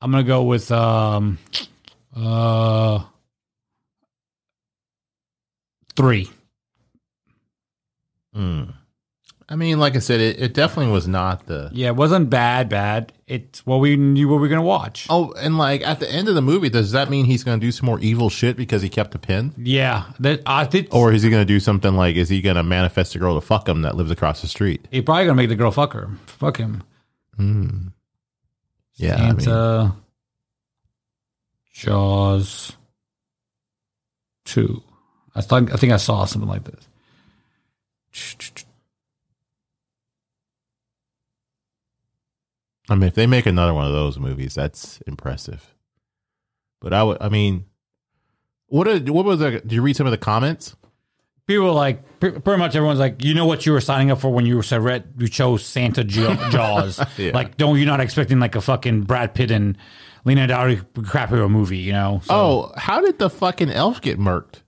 I'm 0.00 0.10
gonna 0.10 0.24
go 0.24 0.42
with 0.44 0.70
um, 0.72 1.38
uh, 2.16 3.00
three. 5.94 6.30
I 9.48 9.54
mean, 9.54 9.78
like 9.78 9.94
I 9.94 10.00
said, 10.00 10.20
it, 10.20 10.40
it 10.40 10.54
definitely 10.54 10.92
was 10.92 11.06
not 11.06 11.46
the. 11.46 11.70
Yeah, 11.72 11.88
it 11.88 11.96
wasn't 11.96 12.30
bad. 12.30 12.68
Bad. 12.68 13.12
It's 13.28 13.64
what 13.64 13.76
we 13.76 13.96
knew 13.96 14.28
what 14.28 14.40
we 14.40 14.46
are 14.46 14.50
gonna 14.50 14.62
watch. 14.62 15.06
Oh, 15.08 15.32
and 15.38 15.56
like 15.56 15.82
at 15.82 16.00
the 16.00 16.10
end 16.10 16.28
of 16.28 16.34
the 16.34 16.42
movie, 16.42 16.68
does 16.68 16.90
that 16.92 17.10
mean 17.10 17.26
he's 17.26 17.44
going 17.44 17.60
to 17.60 17.64
do 17.64 17.70
some 17.70 17.86
more 17.86 18.00
evil 18.00 18.28
shit 18.28 18.56
because 18.56 18.82
he 18.82 18.88
kept 18.88 19.12
the 19.12 19.20
pin? 19.20 19.54
Yeah, 19.56 20.12
that 20.18 20.42
I 20.46 20.64
think. 20.64 20.92
Or 20.92 21.12
is 21.12 21.22
he 21.22 21.30
going 21.30 21.42
to 21.42 21.46
do 21.46 21.60
something 21.60 21.94
like, 21.94 22.16
is 22.16 22.28
he 22.28 22.42
going 22.42 22.56
to 22.56 22.64
manifest 22.64 23.14
a 23.14 23.20
girl 23.20 23.36
to 23.36 23.40
fuck 23.40 23.68
him 23.68 23.82
that 23.82 23.94
lives 23.96 24.10
across 24.10 24.40
the 24.42 24.48
street? 24.48 24.88
He 24.90 25.00
probably 25.00 25.26
gonna 25.26 25.36
make 25.36 25.48
the 25.48 25.54
girl 25.54 25.70
fuck 25.70 25.92
her. 25.92 26.10
Fuck 26.26 26.56
him. 26.56 26.82
Hmm. 27.36 27.88
Yeah. 28.94 29.16
I 29.16 29.32
mean, 29.32 29.92
Jaws 31.72 32.72
two. 34.44 34.82
I 35.34 35.42
thought 35.42 35.70
I 35.72 35.76
think 35.76 35.92
I 35.92 35.98
saw 35.98 36.24
something 36.24 36.48
like 36.48 36.64
this. 36.64 36.88
I 42.88 42.94
mean, 42.94 43.08
if 43.08 43.14
they 43.14 43.26
make 43.26 43.46
another 43.46 43.74
one 43.74 43.86
of 43.86 43.92
those 43.92 44.18
movies, 44.18 44.54
that's 44.54 45.00
impressive. 45.06 45.74
But 46.80 46.92
I 46.92 47.02
would, 47.02 47.18
I 47.20 47.28
mean, 47.28 47.64
what 48.68 48.84
did, 48.84 49.08
what 49.08 49.24
was 49.24 49.38
the, 49.40 49.52
did 49.52 49.72
you 49.72 49.82
read 49.82 49.96
some 49.96 50.06
of 50.06 50.10
the 50.12 50.18
comments? 50.18 50.76
People 51.46 51.72
like 51.74 52.18
pretty 52.20 52.56
much 52.56 52.74
everyone's 52.74 52.98
like, 52.98 53.22
you 53.24 53.32
know 53.32 53.46
what 53.46 53.66
you 53.66 53.72
were 53.72 53.80
signing 53.80 54.10
up 54.10 54.20
for 54.20 54.30
when 54.32 54.46
you 54.46 54.60
said 54.62 54.82
read 54.82 55.14
you 55.18 55.28
chose 55.28 55.64
Santa 55.64 56.02
Jaws. 56.50 57.00
Yeah. 57.16 57.30
Like, 57.32 57.56
don't 57.56 57.76
you're 57.76 57.86
not 57.86 58.00
expecting 58.00 58.40
like 58.40 58.56
a 58.56 58.60
fucking 58.60 59.02
Brad 59.02 59.32
Pitt 59.34 59.52
and 59.52 59.78
Leonardo 60.24 60.74
DiCaprio 60.94 61.48
movie, 61.48 61.78
you 61.78 61.92
know? 61.92 62.20
So- 62.24 62.34
Oh, 62.34 62.72
how 62.76 63.00
did 63.00 63.18
the 63.20 63.30
fucking 63.30 63.70
elf 63.70 64.00
get 64.00 64.18
murked? 64.18 64.62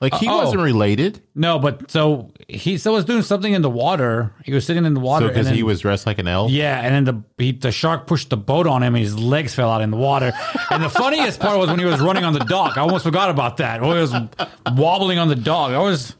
Like 0.00 0.14
he 0.14 0.26
Uh, 0.28 0.32
oh. 0.32 0.38
wasn't 0.38 0.62
related. 0.62 1.22
no, 1.34 1.58
but 1.58 1.90
so 1.90 2.30
he 2.48 2.78
so 2.78 2.92
was 2.94 3.04
doing 3.04 3.20
something 3.22 3.52
in 3.52 3.60
the 3.60 3.68
water. 3.68 4.32
He 4.44 4.52
was 4.54 4.64
sitting 4.64 4.86
in 4.86 4.94
the 4.94 5.00
water 5.00 5.28
because 5.28 5.46
and 5.46 5.54
he 5.54 5.62
was 5.62 5.80
dressed 5.80 6.06
like 6.06 6.18
an 6.18 6.26
elf. 6.26 6.50
Yeah, 6.50 6.80
and 6.80 7.06
then 7.06 7.24
the 7.36 7.42
he, 7.44 7.52
the 7.52 7.70
shark 7.70 8.06
pushed 8.06 8.30
the 8.30 8.38
boat 8.38 8.66
on 8.66 8.82
him, 8.82 8.94
and 8.94 9.04
his 9.04 9.18
legs 9.18 9.54
fell 9.54 9.70
out 9.70 9.82
in 9.82 9.90
the 9.90 9.98
water. 9.98 10.32
And 10.70 10.82
the 10.82 10.88
funniest 10.88 11.38
part 11.40 11.58
was 11.58 11.68
when 11.68 11.78
he 11.78 11.84
was 11.84 12.00
running 12.00 12.24
on 12.24 12.32
the 12.32 12.38
dock. 12.46 12.78
I 12.78 12.80
almost 12.80 13.04
forgot 13.04 13.28
about 13.30 13.58
that. 13.58 13.82
When 13.82 13.94
he 13.94 14.00
was 14.00 14.14
wobbling 14.74 15.18
on 15.18 15.28
the 15.28 15.36
dock. 15.36 15.72
I 15.72 15.78
was 15.78 16.14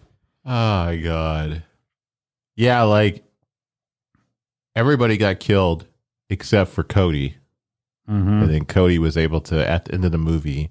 Oh 0.44 0.50
my 0.84 0.96
god. 0.96 1.62
Yeah, 2.56 2.82
like 2.82 3.24
everybody 4.76 5.16
got 5.16 5.40
killed 5.40 5.86
except 6.28 6.70
for 6.72 6.82
Cody. 6.84 7.36
Mm-hmm. 8.08 8.42
And 8.42 8.50
then 8.50 8.64
Cody 8.64 8.98
was 8.98 9.16
able 9.16 9.40
to, 9.42 9.66
at 9.68 9.84
the 9.86 9.94
end 9.94 10.04
of 10.04 10.12
the 10.12 10.18
movie, 10.18 10.70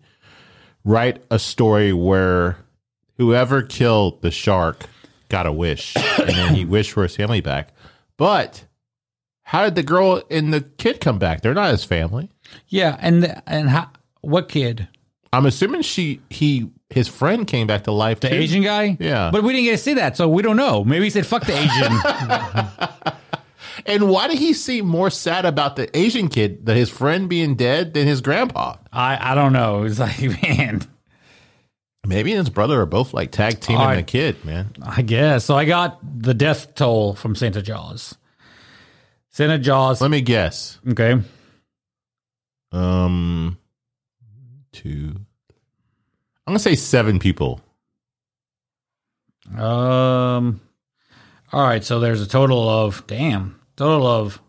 write 0.84 1.24
a 1.32 1.39
story 1.39 1.94
where 1.94 2.58
whoever 3.20 3.62
killed 3.62 4.24
the 4.24 4.32
shark 4.32 4.86
got 5.28 5.46
a 5.46 5.52
wish, 5.52 5.96
and 5.96 6.30
then 6.30 6.56
he 6.56 6.66
wished 6.66 6.92
for 6.94 7.04
his 7.04 7.16
family 7.16 7.42
back. 7.42 7.72
But 8.18 8.66
how 9.44 9.64
did 9.64 9.76
the 9.76 9.84
girl 9.84 10.24
and 10.32 10.52
the 10.52 10.62
kid 10.62 11.00
come 11.00 11.20
back? 11.20 11.42
They're 11.42 11.54
not 11.54 11.70
his 11.70 11.84
family. 11.84 12.32
yeah, 12.68 12.98
and 13.00 13.40
and 13.46 13.70
how, 13.70 13.90
what 14.22 14.50
kid? 14.50 14.88
I'm 15.32 15.46
assuming 15.46 15.84
she, 15.84 16.22
he, 16.32 16.72
his 16.90 17.08
friend 17.08 17.46
came 17.46 17.68
back 17.68 17.84
to 17.84 17.92
life. 17.92 18.20
The 18.20 18.30
too. 18.30 18.36
Asian 18.36 18.64
guy? 18.64 18.98
Yeah. 19.00 19.30
but 19.32 19.44
we 19.44 19.54
didn't 19.54 19.66
get 19.66 19.72
to 19.74 19.78
see 19.78 19.94
that, 19.94 20.18
so 20.18 20.28
we 20.28 20.42
don't 20.42 20.58
know. 20.58 20.84
Maybe 20.84 21.04
he 21.04 21.10
said 21.12 21.28
fuck 21.28 21.46
the 21.46 21.56
Asian. 21.56 23.06
And 23.86 24.10
why 24.10 24.28
did 24.28 24.40
he 24.40 24.54
seem 24.54 24.86
more 24.86 25.10
sad 25.10 25.46
about 25.46 25.78
the 25.78 25.96
Asian 25.98 26.28
kid, 26.28 26.66
that 26.66 26.76
his 26.76 26.90
friend 26.90 27.30
being 27.30 27.56
dead, 27.56 27.94
than 27.94 28.08
his 28.08 28.20
grandpa? 28.22 28.76
I 28.92 29.32
I 29.32 29.36
don't 29.36 29.54
know. 29.54 29.84
It's 29.84 30.00
like 30.00 30.20
man, 30.44 30.82
Maybe 32.06 32.32
his 32.32 32.50
brother 32.50 32.82
are 32.82 32.86
both 32.86 33.13
like 33.13 33.32
tag 33.32 33.60
teaming 33.60 33.82
right. 33.82 33.96
the 33.96 34.03
kid, 34.03 34.44
man. 34.46 34.72
I 34.82 35.01
guess. 35.01 35.46
So 35.46 35.56
I 35.56 35.65
got 35.65 36.00
the 36.03 36.34
death 36.34 36.74
toll 36.75 37.13
from 37.13 37.36
Santa 37.36 37.62
Jaws. 37.62 38.15
Santa 39.29 39.60
Jaws. 39.60 40.01
Let 40.01 40.10
me 40.10 40.22
guess. 40.22 40.79
Okay. 40.89 41.22
Um, 42.72 43.58
two. 44.72 45.15
I'm 46.48 46.53
gonna 46.53 46.60
say 46.60 46.75
seven 46.75 47.20
people. 47.20 47.62
Um. 49.56 50.62
All 51.51 51.63
right. 51.63 51.84
So 51.84 52.00
there's 52.00 52.22
a 52.22 52.27
total 52.27 52.68
of 52.70 53.06
damn 53.08 53.60
total 53.75 54.08
of 54.08 54.41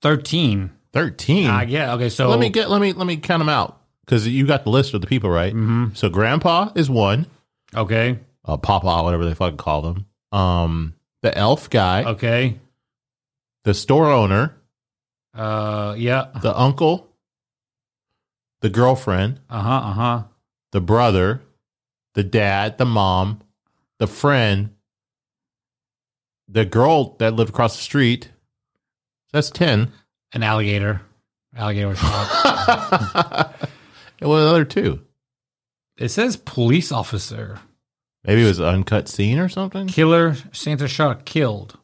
thirteen. 0.00 0.70
Thirteen. 0.92 1.48
I 1.48 1.66
get 1.66 1.88
okay. 1.90 2.08
So 2.08 2.28
let 2.28 2.40
me 2.40 2.50
get. 2.50 2.68
Let 2.68 2.80
me 2.80 2.92
let 2.92 3.06
me 3.06 3.16
count 3.16 3.40
them 3.40 3.48
out 3.48 3.81
because 4.04 4.26
you 4.28 4.46
got 4.46 4.64
the 4.64 4.70
list 4.70 4.94
of 4.94 5.00
the 5.00 5.06
people, 5.06 5.30
right? 5.30 5.52
Mm-hmm. 5.54 5.94
So 5.94 6.08
Grandpa 6.08 6.70
is 6.74 6.88
one. 6.90 7.26
okay. 7.74 8.18
Uh, 8.44 8.56
Papa, 8.56 9.02
whatever 9.04 9.24
they 9.24 9.34
fucking 9.34 9.56
call 9.56 9.82
them. 9.82 10.06
Um, 10.32 10.94
the 11.22 11.36
elf 11.38 11.70
guy, 11.70 12.02
Okay. 12.04 12.58
the 13.64 13.72
store 13.74 14.10
owner, 14.10 14.56
Uh. 15.34 15.94
Yeah. 15.96 16.26
the 16.42 16.58
uncle, 16.58 17.08
the 18.60 18.68
girlfriend, 18.70 19.40
Uh 19.48 19.60
huh. 19.62 19.70
Uh 19.88 19.92
huh. 19.92 20.22
the 20.72 20.80
brother, 20.80 21.42
the 22.14 22.24
dad, 22.24 22.78
the 22.78 22.84
mom, 22.84 23.40
the 23.98 24.06
friend, 24.08 24.70
the 26.48 26.64
girl 26.64 27.14
that 27.18 27.34
lived 27.34 27.50
across 27.50 27.76
the 27.76 27.82
street. 27.82 28.30
That's 29.32 29.50
10. 29.50 29.92
An 30.32 30.42
alligator. 30.42 31.02
Alligator 31.56 31.94
what 34.22 34.36
are 34.36 34.44
the 34.44 34.50
other 34.50 34.64
two? 34.64 35.00
it 35.98 36.08
says 36.08 36.36
police 36.36 36.90
officer. 36.90 37.58
Maybe 38.24 38.42
it 38.42 38.46
was 38.46 38.58
an 38.58 38.66
uncut 38.66 39.08
scene 39.08 39.38
or 39.38 39.48
something? 39.48 39.88
Killer 39.88 40.36
Santa 40.52 40.88
Shark 40.88 41.24
killed. 41.24 41.78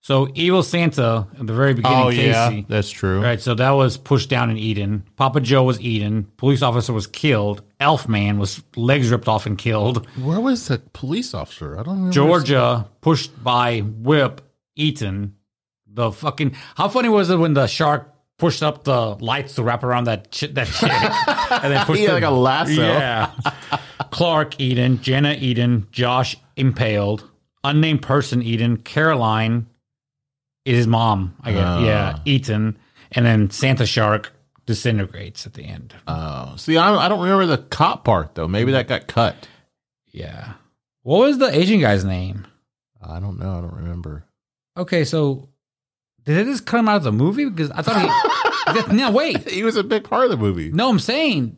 So 0.00 0.28
evil 0.34 0.62
Santa 0.62 1.26
at 1.38 1.46
the 1.46 1.52
very 1.52 1.74
beginning. 1.74 1.98
Oh, 1.98 2.08
yeah. 2.10 2.60
That's 2.68 2.90
true. 2.90 3.20
Right, 3.20 3.40
so 3.40 3.54
that 3.56 3.70
was 3.70 3.96
pushed 3.96 4.30
down 4.30 4.50
and 4.50 4.58
eaten. 4.58 5.02
Papa 5.16 5.40
Joe 5.40 5.64
was 5.64 5.80
eaten. 5.80 6.30
Police 6.36 6.62
officer 6.62 6.92
was 6.92 7.08
killed. 7.08 7.62
Elf 7.80 8.06
man 8.08 8.38
was 8.38 8.62
legs 8.76 9.10
ripped 9.10 9.26
off 9.26 9.46
and 9.46 9.58
killed. 9.58 10.06
Where 10.16 10.38
was 10.38 10.68
the 10.68 10.78
police 10.92 11.34
officer? 11.34 11.76
I 11.76 11.82
don't. 11.82 12.12
Georgia 12.12 12.86
pushed 13.00 13.42
by 13.42 13.80
whip 13.80 14.42
eaten. 14.76 15.34
The 15.88 16.12
fucking 16.12 16.54
how 16.76 16.88
funny 16.88 17.08
was 17.08 17.28
it 17.30 17.36
when 17.38 17.54
the 17.54 17.66
shark 17.66 18.12
pushed 18.38 18.62
up 18.62 18.84
the 18.84 19.14
lights 19.16 19.54
to 19.54 19.62
wrap 19.62 19.82
around 19.82 20.04
that 20.04 20.30
ch- 20.30 20.52
that 20.54 20.66
chick 20.68 20.90
and 21.62 21.72
then 21.72 21.84
pushed 21.86 21.98
He 22.00 22.04
had 22.04 22.10
the- 22.10 22.14
like 22.20 22.24
a 22.24 22.30
lasso. 22.30 22.72
Yeah. 22.82 23.30
Clark 24.10 24.60
Eden, 24.60 25.00
Jenna 25.02 25.32
Eden, 25.38 25.86
Josh 25.90 26.36
impaled, 26.56 27.28
unnamed 27.64 28.02
person 28.02 28.42
Eden, 28.42 28.76
Caroline 28.78 29.66
is 30.64 30.76
his 30.76 30.86
mom. 30.86 31.34
I 31.42 31.52
guess. 31.52 31.64
Ah. 31.64 31.84
Yeah, 31.84 32.18
Eaton, 32.24 32.78
and 33.12 33.24
then 33.26 33.50
Santa 33.50 33.86
Shark 33.86 34.32
disintegrates 34.66 35.46
at 35.46 35.54
the 35.54 35.62
end. 35.64 35.94
Oh, 36.08 36.54
see, 36.56 36.76
I 36.76 36.90
don't, 36.90 36.98
I 36.98 37.08
don't 37.08 37.20
remember 37.20 37.46
the 37.46 37.58
cop 37.58 38.04
part 38.04 38.34
though. 38.34 38.48
Maybe 38.48 38.72
that 38.72 38.88
got 38.88 39.06
cut. 39.06 39.48
Yeah. 40.12 40.54
What 41.02 41.20
was 41.20 41.38
the 41.38 41.46
Asian 41.56 41.80
guy's 41.80 42.04
name? 42.04 42.46
I 43.00 43.20
don't 43.20 43.38
know. 43.38 43.58
I 43.58 43.60
don't 43.60 43.74
remember. 43.76 44.24
Okay, 44.76 45.04
so 45.04 45.48
did 46.26 46.36
it 46.36 46.44
just 46.50 46.66
cut 46.66 46.80
him 46.80 46.88
out 46.88 46.96
of 46.98 47.04
the 47.04 47.12
movie? 47.12 47.46
Because 47.46 47.70
I 47.70 47.80
thought 47.82 48.86
he. 48.88 48.94
no, 48.96 49.10
wait. 49.12 49.48
He 49.48 49.62
was 49.62 49.76
a 49.76 49.84
big 49.84 50.04
part 50.04 50.24
of 50.24 50.30
the 50.30 50.36
movie. 50.36 50.70
No, 50.70 50.90
I'm 50.90 50.98
saying 50.98 51.56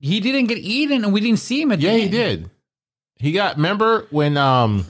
he 0.00 0.20
didn't 0.20 0.46
get 0.46 0.58
eaten, 0.58 1.04
and 1.04 1.12
we 1.12 1.20
didn't 1.20 1.38
see 1.38 1.62
him 1.62 1.72
at 1.72 1.78
the 1.78 1.86
Yeah, 1.86 1.92
he 1.94 2.02
end. 2.02 2.10
did. 2.10 2.50
He 3.16 3.32
got. 3.32 3.56
Remember 3.56 4.06
when 4.10 4.36
um 4.36 4.84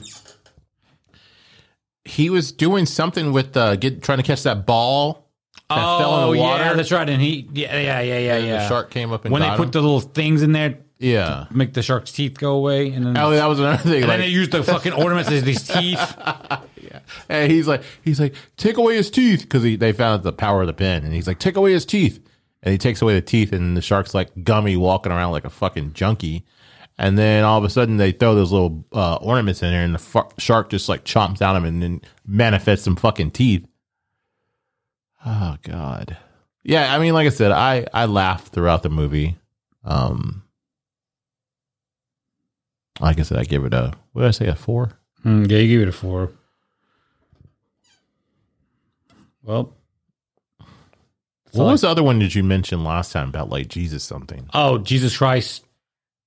he 2.05 2.29
was 2.29 2.51
doing 2.51 2.85
something 2.85 3.31
with 3.31 3.55
uh 3.55 3.75
get 3.75 4.03
trying 4.03 4.17
to 4.17 4.23
catch 4.23 4.43
that 4.43 4.65
ball 4.65 5.29
that 5.69 5.77
Oh, 5.79 5.97
fell 5.99 6.15
in 6.29 6.31
the 6.35 6.39
water. 6.41 6.63
yeah, 6.63 6.73
that's 6.73 6.91
right. 6.91 7.07
And 7.09 7.21
he, 7.21 7.47
yeah, 7.53 7.79
yeah, 7.79 8.01
yeah, 8.01 8.17
yeah, 8.19 8.37
yeah. 8.37 8.57
The 8.63 8.67
shark 8.67 8.89
came 8.91 9.11
up 9.11 9.25
and 9.25 9.31
when 9.31 9.41
they 9.41 9.49
put 9.55 9.65
him. 9.65 9.71
the 9.71 9.81
little 9.81 10.01
things 10.01 10.43
in 10.43 10.51
there, 10.51 10.77
yeah. 10.99 11.45
make 11.51 11.73
the 11.73 11.81
shark's 11.81 12.11
teeth 12.11 12.37
go 12.37 12.53
away, 12.55 12.89
and 12.91 13.05
then, 13.05 13.17
Oh, 13.17 13.31
that 13.31 13.45
was 13.47 13.59
another 13.59 13.77
thing. 13.81 13.93
and 14.01 14.01
Like, 14.03 14.09
then 14.11 14.19
they 14.21 14.27
used 14.27 14.51
the 14.51 14.63
fucking 14.63 14.91
ornaments 14.93 15.31
as 15.31 15.43
these 15.43 15.63
teeth. 15.67 15.99
and 17.29 17.51
he's 17.51 17.67
like, 17.67 17.83
he's 18.03 18.19
like, 18.19 18.35
take 18.57 18.77
away 18.77 18.95
his 18.95 19.09
teeth 19.09 19.41
because 19.41 19.63
they 19.63 19.91
found 19.91 20.23
the 20.23 20.33
power 20.33 20.61
of 20.61 20.67
the 20.67 20.73
pen, 20.73 21.03
and 21.03 21.13
he's 21.13 21.27
like, 21.27 21.39
take 21.39 21.55
away 21.55 21.73
his 21.73 21.85
teeth, 21.85 22.19
and 22.61 22.71
he 22.71 22.77
takes 22.77 23.01
away 23.01 23.13
the 23.13 23.21
teeth, 23.21 23.53
and 23.53 23.75
the 23.75 23.81
shark's 23.81 24.13
like 24.13 24.43
gummy, 24.43 24.75
walking 24.75 25.11
around 25.11 25.31
like 25.31 25.45
a 25.45 25.49
fucking 25.49 25.93
junkie, 25.93 26.45
and 26.97 27.17
then 27.17 27.43
all 27.43 27.57
of 27.57 27.63
a 27.63 27.69
sudden 27.69 27.97
they 27.97 28.11
throw 28.11 28.35
those 28.35 28.51
little 28.51 28.85
uh, 28.93 29.15
ornaments 29.15 29.61
in 29.61 29.71
there, 29.71 29.83
and 29.83 29.95
the 29.95 30.25
shark 30.37 30.69
just 30.69 30.89
like 30.89 31.03
chomps 31.03 31.37
down 31.37 31.55
him, 31.55 31.65
and 31.65 31.81
then 31.81 32.01
manifests 32.25 32.85
some 32.85 32.95
fucking 32.95 33.31
teeth. 33.31 33.67
Oh 35.25 35.57
god, 35.63 36.17
yeah, 36.63 36.93
I 36.93 36.99
mean, 36.99 37.13
like 37.13 37.27
I 37.27 37.31
said, 37.31 37.51
I 37.51 37.85
I 37.93 38.05
laughed 38.05 38.53
throughout 38.53 38.83
the 38.83 38.89
movie. 38.89 39.37
Um, 39.85 40.43
like 42.99 43.19
I 43.19 43.23
said, 43.23 43.37
I 43.37 43.43
give 43.43 43.65
it 43.65 43.73
a 43.73 43.93
what 44.11 44.21
did 44.21 44.27
I 44.27 44.31
say 44.31 44.47
a 44.47 44.55
four? 44.55 44.91
Mm, 45.25 45.49
yeah, 45.49 45.57
you 45.59 45.79
give 45.79 45.87
it 45.87 45.89
a 45.89 45.97
four. 45.97 46.31
Well, 49.43 49.75
What 51.51 51.65
was 51.65 51.81
the 51.81 51.89
other 51.89 52.03
one 52.03 52.19
that 52.19 52.33
you 52.33 52.43
mentioned 52.43 52.83
last 52.83 53.11
time 53.11 53.29
about 53.29 53.49
like 53.49 53.67
Jesus 53.67 54.03
something? 54.03 54.49
oh 54.53 54.77
Jesus 54.79 55.17
Christ, 55.17 55.65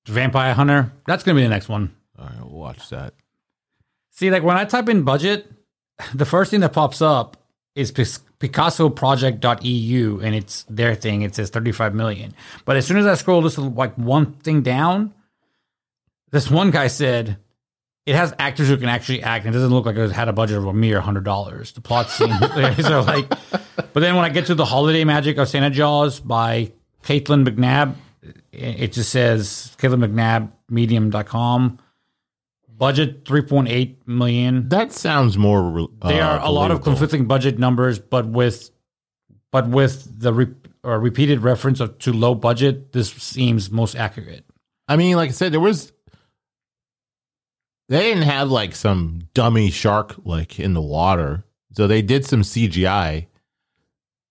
Vampire 0.06 0.54
Hunter. 0.54 0.92
That's 1.06 1.24
gonna 1.24 1.36
be 1.36 1.42
the 1.42 1.48
next 1.48 1.68
one. 1.68 1.94
All 2.18 2.26
right, 2.26 2.38
we'll 2.40 2.50
watch 2.60 2.88
that. 2.90 3.14
See, 4.12 4.30
like 4.30 4.42
when 4.42 4.56
I 4.56 4.64
type 4.64 4.88
in 4.88 5.02
budget, 5.02 5.50
the 6.14 6.24
first 6.24 6.50
thing 6.50 6.60
that 6.60 6.72
pops 6.72 7.02
up 7.02 7.36
is 7.74 7.92
PicassoProject.eu, 7.92 10.20
and 10.22 10.34
it's 10.34 10.62
their 10.64 10.94
thing. 10.94 11.22
It 11.22 11.34
says 11.34 11.50
35 11.50 11.94
million. 11.94 12.34
But 12.64 12.76
as 12.76 12.86
soon 12.86 12.96
as 12.98 13.06
I 13.06 13.14
scroll 13.14 13.42
just 13.42 13.58
like 13.58 13.94
one 13.96 14.32
thing 14.34 14.62
down, 14.62 15.12
this 16.30 16.50
one 16.50 16.70
guy 16.70 16.86
said 16.86 17.38
it 18.06 18.14
has 18.14 18.32
actors 18.38 18.68
who 18.68 18.76
can 18.76 18.88
actually 18.88 19.22
act, 19.22 19.44
and 19.44 19.54
it 19.54 19.58
doesn't 19.58 19.74
look 19.74 19.84
like 19.84 19.96
it 19.96 20.12
had 20.12 20.28
a 20.28 20.32
budget 20.32 20.58
of 20.58 20.66
a 20.66 20.72
mere 20.72 21.00
hundred 21.00 21.24
dollars. 21.24 21.72
The 21.72 21.80
plot 21.80 22.08
scene, 22.08 22.32
so 22.80 23.02
like, 23.02 23.28
but 23.28 24.00
then 24.00 24.14
when 24.14 24.24
I 24.24 24.28
get 24.28 24.46
to 24.46 24.54
the 24.54 24.64
Holiday 24.64 25.04
Magic 25.04 25.36
of 25.38 25.48
Santa 25.48 25.70
Jaws 25.70 26.20
by 26.20 26.72
Caitlin 27.02 27.46
McNabb, 27.46 27.96
it 28.52 28.92
just 28.92 29.10
says 29.10 29.76
Caitlin 29.78 30.04
McNabb 30.04 30.52
Medium.com. 30.68 31.80
Budget 32.68 33.24
3.8 33.24 34.06
million. 34.06 34.68
That 34.68 34.92
sounds 34.92 35.38
more. 35.38 35.88
uh, 36.02 36.12
are 36.12 36.38
a 36.40 36.50
lot 36.50 36.70
of 36.70 36.82
conflicting 36.82 37.26
budget 37.26 37.58
numbers, 37.58 37.98
but 37.98 38.26
with 38.26 38.70
but 39.50 39.68
with 39.68 40.20
the 40.20 40.32
re- 40.32 40.54
or 40.82 41.00
repeated 41.00 41.40
reference 41.40 41.80
of 41.80 41.98
to 42.00 42.12
low 42.12 42.34
budget, 42.34 42.92
this 42.92 43.10
seems 43.10 43.70
most 43.70 43.96
accurate. 43.96 44.44
I 44.86 44.96
mean, 44.96 45.16
like 45.16 45.30
I 45.30 45.32
said, 45.32 45.52
there 45.52 45.60
was. 45.60 45.92
They 47.88 48.00
didn't 48.00 48.24
have 48.24 48.50
like 48.50 48.74
some 48.74 49.28
dummy 49.34 49.70
shark 49.70 50.16
like 50.24 50.58
in 50.58 50.74
the 50.74 50.82
water, 50.82 51.44
so 51.72 51.86
they 51.86 52.02
did 52.02 52.24
some 52.24 52.42
CGI. 52.42 53.26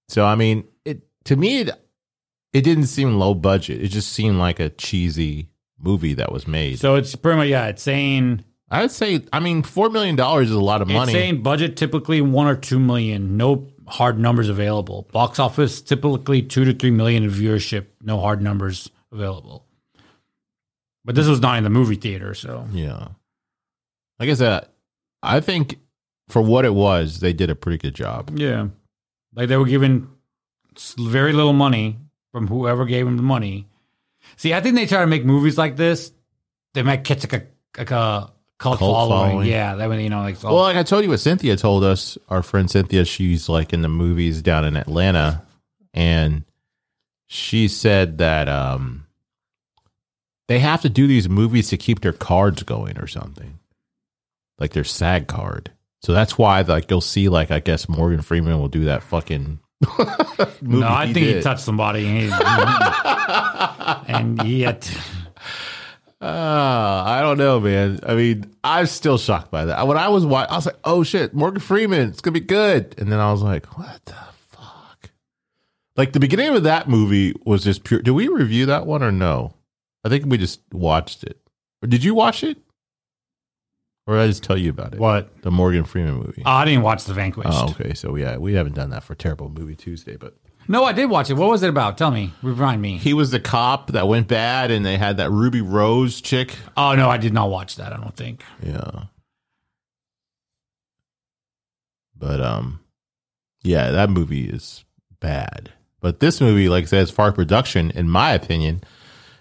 So 0.10 0.26
I 0.26 0.36
mean, 0.36 0.66
it 0.84 1.04
to 1.26 1.36
me, 1.36 1.62
it, 1.62 1.70
it 2.54 2.62
didn't 2.62 2.88
seem 2.88 3.18
low 3.18 3.34
budget. 3.34 3.82
It 3.82 3.90
just 3.90 4.12
seemed 4.12 4.38
like 4.38 4.60
a 4.60 4.70
cheesy 4.70 5.50
movie 5.80 6.14
that 6.16 6.32
was 6.32 6.48
made. 6.48 6.80
So 6.80 6.96
it's 6.96 7.16
pretty 7.16 7.38
much 7.38 7.48
yeah. 7.48 7.68
It's 7.68 7.82
saying 7.82 8.44
I 8.70 8.82
would 8.82 8.92
say, 8.92 9.24
I 9.32 9.40
mean, 9.40 9.64
four 9.64 9.90
million 9.90 10.16
dollars 10.16 10.50
is 10.50 10.56
a 10.56 10.60
lot 10.60 10.82
of 10.82 10.88
money. 10.88 11.12
it's 11.12 11.12
saying 11.12 11.44
budget 11.44 11.78
typically 11.78 12.22
one 12.22 12.48
or 12.48 12.56
two 12.56 12.80
million. 12.80 13.38
No 13.38 13.68
hard 13.88 14.18
numbers 14.18 14.50
available. 14.50 15.08
Box 15.12 15.38
office 15.40 15.82
typically 15.82 16.42
two 16.42 16.66
to 16.66 16.74
three 16.74 16.92
million 16.92 17.24
in 17.24 17.30
viewership. 17.30 17.86
No 18.02 18.20
hard 18.20 18.42
numbers 18.42 18.90
available. 19.12 19.66
But 21.04 21.14
this 21.14 21.28
was 21.28 21.40
not 21.40 21.60
in 21.60 21.64
the 21.64 21.70
movie 21.70 21.96
theater, 21.96 22.34
so 22.34 22.68
yeah, 22.72 23.10
like 24.20 24.30
I 24.30 24.34
said, 24.34 24.68
I 25.22 25.40
think 25.40 25.80
for 26.30 26.42
what 26.42 26.66
it 26.66 26.74
was, 26.74 27.20
they 27.20 27.34
did 27.34 27.50
a 27.50 27.56
pretty 27.56 27.78
good 27.78 27.96
job. 27.96 28.32
Yeah. 28.38 28.68
Like 29.34 29.50
they 29.50 29.58
were 29.58 29.66
given 29.66 30.10
very 30.98 31.34
little 31.34 31.54
money 31.54 31.98
from 32.32 32.48
whoever 32.48 32.86
gave 32.86 33.06
them 33.06 33.18
the 33.18 33.24
money. 33.24 33.68
See, 34.38 34.54
I 34.54 34.62
think 34.62 34.76
they 34.76 34.86
try 34.86 35.02
to 35.02 35.08
make 35.08 35.26
movies 35.26 35.58
like 35.58 35.76
this. 35.76 36.12
They 36.74 36.82
might 36.84 37.04
catch 37.04 37.24
like 37.24 37.34
a 37.34 37.46
like 37.78 37.92
a 37.92 38.32
cult, 38.58 38.80
Cult 38.80 38.80
following. 38.80 39.30
following. 39.32 39.48
Yeah, 39.48 39.76
that 39.76 39.90
way 39.90 40.04
you 40.04 40.10
know 40.10 40.22
like 40.22 40.42
Well, 40.44 40.56
like 40.56 40.78
I 40.78 40.84
told 40.84 41.04
you, 41.04 41.10
what 41.10 41.20
Cynthia 41.20 41.56
told 41.56 41.84
us, 41.84 42.18
our 42.30 42.42
friend 42.42 42.70
Cynthia, 42.70 43.06
she's 43.06 43.48
like 43.48 43.74
in 43.74 43.82
the 43.82 43.90
movies 43.90 44.42
down 44.42 44.66
in 44.66 44.76
Atlanta, 44.76 45.44
and 45.94 46.44
she 47.28 47.68
said 47.68 48.18
that 48.18 48.50
um, 48.50 49.06
they 50.48 50.60
have 50.60 50.82
to 50.82 50.90
do 50.90 51.08
these 51.08 51.30
movies 51.30 51.70
to 51.70 51.78
keep 51.78 52.02
their 52.02 52.14
cards 52.14 52.64
going 52.64 52.98
or 52.98 53.08
something, 53.08 53.60
like 54.60 54.74
their 54.74 54.84
SAG 54.84 55.28
card. 55.28 55.72
So 56.02 56.14
that's 56.14 56.38
why, 56.38 56.62
like, 56.62 56.90
you'll 56.90 57.02
see, 57.02 57.30
like, 57.30 57.52
I 57.52 57.60
guess 57.60 57.90
Morgan 57.90 58.22
Freeman 58.22 58.60
will 58.60 58.68
do 58.68 58.86
that 58.86 59.04
fucking. 59.04 59.60
movie 60.62 60.80
no, 60.80 60.88
I 60.88 61.12
think 61.12 61.26
he 61.26 61.42
touched 61.42 61.62
somebody 61.62 62.06
and 62.08 62.18
he, 62.20 62.30
and 64.14 64.44
yet 64.48 64.90
Uh, 66.22 67.04
I 67.06 67.22
don't 67.22 67.38
know, 67.38 67.60
man. 67.60 68.00
I 68.04 68.16
mean, 68.16 68.56
I'm 68.64 68.86
still 68.88 69.18
shocked 69.18 69.52
by 69.52 69.66
that. 69.66 69.86
When 69.86 69.98
I 69.98 70.08
was 70.08 70.26
watching, 70.26 70.52
I 70.52 70.56
was 70.56 70.66
like, 70.66 70.80
"Oh 70.84 71.04
shit, 71.04 71.34
Morgan 71.34 71.60
Freeman, 71.60 72.10
it's 72.10 72.22
gonna 72.22 72.34
be 72.34 72.40
good." 72.40 72.96
And 72.98 73.12
then 73.12 73.20
I 73.20 73.32
was 73.32 73.42
like, 73.44 73.66
"What 73.78 74.04
the 74.06 74.16
fuck?" 74.50 75.12
Like 75.98 76.14
the 76.14 76.20
beginning 76.20 76.56
of 76.56 76.64
that 76.64 76.90
movie 76.90 77.36
was 77.46 77.64
just 77.64 77.84
pure. 77.84 78.02
Did 78.02 78.12
we 78.12 78.28
review 78.28 78.66
that 78.68 78.88
one 78.88 79.04
or 79.04 79.12
no? 79.12 79.54
I 80.04 80.10
think 80.10 80.26
we 80.26 80.38
just 80.38 80.62
watched 80.72 81.24
it. 81.24 81.40
Or 81.84 81.88
did 81.88 82.04
you 82.04 82.16
watch 82.16 82.44
it? 82.44 82.58
Or 84.08 84.16
did 84.16 84.22
I 84.24 84.28
just 84.28 84.44
tell 84.44 84.58
you 84.58 84.70
about 84.70 84.94
it? 84.94 85.00
what? 85.00 85.42
The 85.42 85.50
Morgan 85.52 85.84
Freeman 85.84 86.16
movie. 86.16 86.44
Oh, 86.46 86.52
I 86.52 86.66
didn't 86.66 86.84
watch 86.84 87.06
The 87.06 87.14
Vanquished. 87.14 87.50
oh, 87.52 87.70
okay. 87.80 87.94
So 87.96 88.16
yeah, 88.16 88.38
we 88.38 88.54
haven't 88.54 88.76
done 88.76 88.92
that 88.92 89.04
for 89.04 89.16
Terrible 89.16 89.50
Movie 89.50 89.76
Tuesday, 89.76 90.16
but 90.16 90.36
No, 90.68 90.84
I 90.84 90.92
did 90.94 91.08
watch 91.10 91.30
it. 91.32 91.34
What 91.34 91.50
was 91.50 91.64
it 91.64 91.70
about? 91.70 91.98
Tell 91.98 92.12
me. 92.12 92.32
Remind 92.44 92.82
me. 92.82 92.98
he 92.98 93.14
was 93.16 93.32
the 93.32 93.40
cop 93.40 93.92
that 93.94 94.08
went 94.08 94.28
bad, 94.28 94.70
and 94.70 94.86
they 94.86 94.98
had 94.98 95.18
that 95.18 95.32
Ruby 95.32 95.62
Rose 95.62 96.22
chick. 96.22 96.56
Oh 96.78 96.94
no, 96.94 97.10
I 97.10 97.18
did 97.18 97.34
not 97.34 97.50
watch 97.50 97.78
that. 97.78 97.94
I 97.94 97.98
don't 97.98 98.16
think. 98.16 98.44
Yeah. 98.64 99.06
But 102.18 102.42
um 102.42 102.80
yeah, 103.64 103.90
that 103.92 104.10
movie 104.12 104.46
is 104.48 104.86
bad. 105.20 105.72
But 106.00 106.20
this 106.20 106.40
movie, 106.40 106.70
like 106.70 106.84
I 106.84 106.88
said, 106.88 107.02
as 107.02 107.10
far 107.10 107.30
as 107.30 107.34
production, 107.34 107.90
in 107.92 108.08
my 108.08 108.32
opinion, 108.34 108.82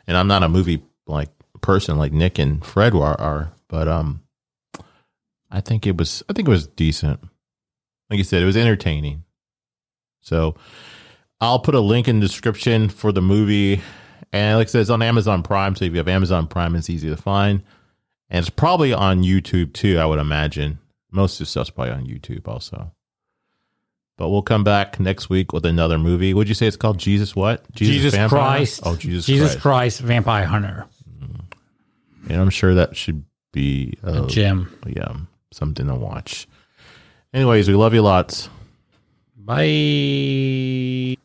and 0.07 0.17
I'm 0.17 0.27
not 0.29 0.43
a 0.43 0.49
movie 0.49 0.83
like 1.07 1.29
person 1.61 1.99
like 1.99 2.13
Nick 2.13 2.39
and 2.39 2.65
Fred 2.65 2.95
are, 2.95 3.21
are 3.21 3.53
but 3.69 3.89
um 3.89 4.23
I 5.55 5.61
think 5.61 5.87
it 5.87 5.97
was 5.97 6.23
I 6.29 6.33
think 6.33 6.49
it 6.49 6.51
was 6.51 6.67
decent. 6.67 7.21
Like 8.11 8.19
you 8.19 8.25
said, 8.25 8.43
it 8.43 8.47
was 8.47 8.57
entertaining. 8.57 9.25
So 10.21 10.57
I'll 11.41 11.61
put 11.61 11.75
a 11.75 11.81
link 11.81 12.09
in 12.09 12.19
the 12.21 12.27
description 12.27 12.89
for 12.89 13.13
the 13.13 13.23
movie. 13.23 13.81
And 14.33 14.59
like 14.59 14.67
I 14.67 14.71
said, 14.71 14.81
it's 14.81 14.91
on 14.91 15.01
Amazon 15.01 15.43
Prime. 15.43 15.77
So 15.77 15.85
if 15.85 15.93
you 15.93 15.99
have 15.99 16.09
Amazon 16.09 16.49
Prime, 16.49 16.75
it's 16.75 16.91
easy 16.91 17.09
to 17.09 17.17
find. 17.17 17.63
And 18.29 18.41
it's 18.41 18.51
probably 18.51 18.93
on 18.93 19.23
YouTube 19.23 19.73
too, 19.75 19.99
I 19.99 20.07
would 20.07 20.19
imagine. 20.19 20.81
Most 21.13 21.35
of 21.35 21.47
the 21.47 21.47
stuff's 21.47 21.71
probably 21.71 21.93
on 21.93 22.07
YouTube 22.07 22.49
also. 22.49 22.93
But 24.17 24.31
we'll 24.31 24.43
come 24.43 24.65
back 24.65 24.99
next 24.99 25.31
week 25.31 25.53
with 25.53 25.65
another 25.65 25.99
movie. 25.99 26.35
Would 26.35 26.49
you 26.49 26.55
say 26.55 26.67
it's 26.67 26.77
called 26.77 26.99
Jesus 26.99 27.37
what? 27.37 27.71
Jesus, 27.73 28.15
Vampire? 28.15 28.39
Christ. 28.39 28.81
Oh, 28.85 28.97
Jesus, 28.97 29.27
Jesus 29.27 29.53
Christ. 29.53 29.63
Christ, 29.63 30.01
Vampire 30.01 30.47
Hunter. 30.47 30.87
Mm. 31.21 31.41
And 32.29 32.41
I'm 32.41 32.51
sure 32.51 32.75
that 32.75 32.97
should 32.97 33.25
be 33.53 33.97
a 34.03 34.27
gem. 34.27 34.77
yeah, 34.87 35.15
something 35.55 35.87
to 35.87 35.95
watch. 35.95 36.47
Anyways, 37.33 37.69
we 37.69 37.75
love 37.75 37.95
you 37.95 38.03
lots. 38.03 38.49
Bye. 39.37 41.17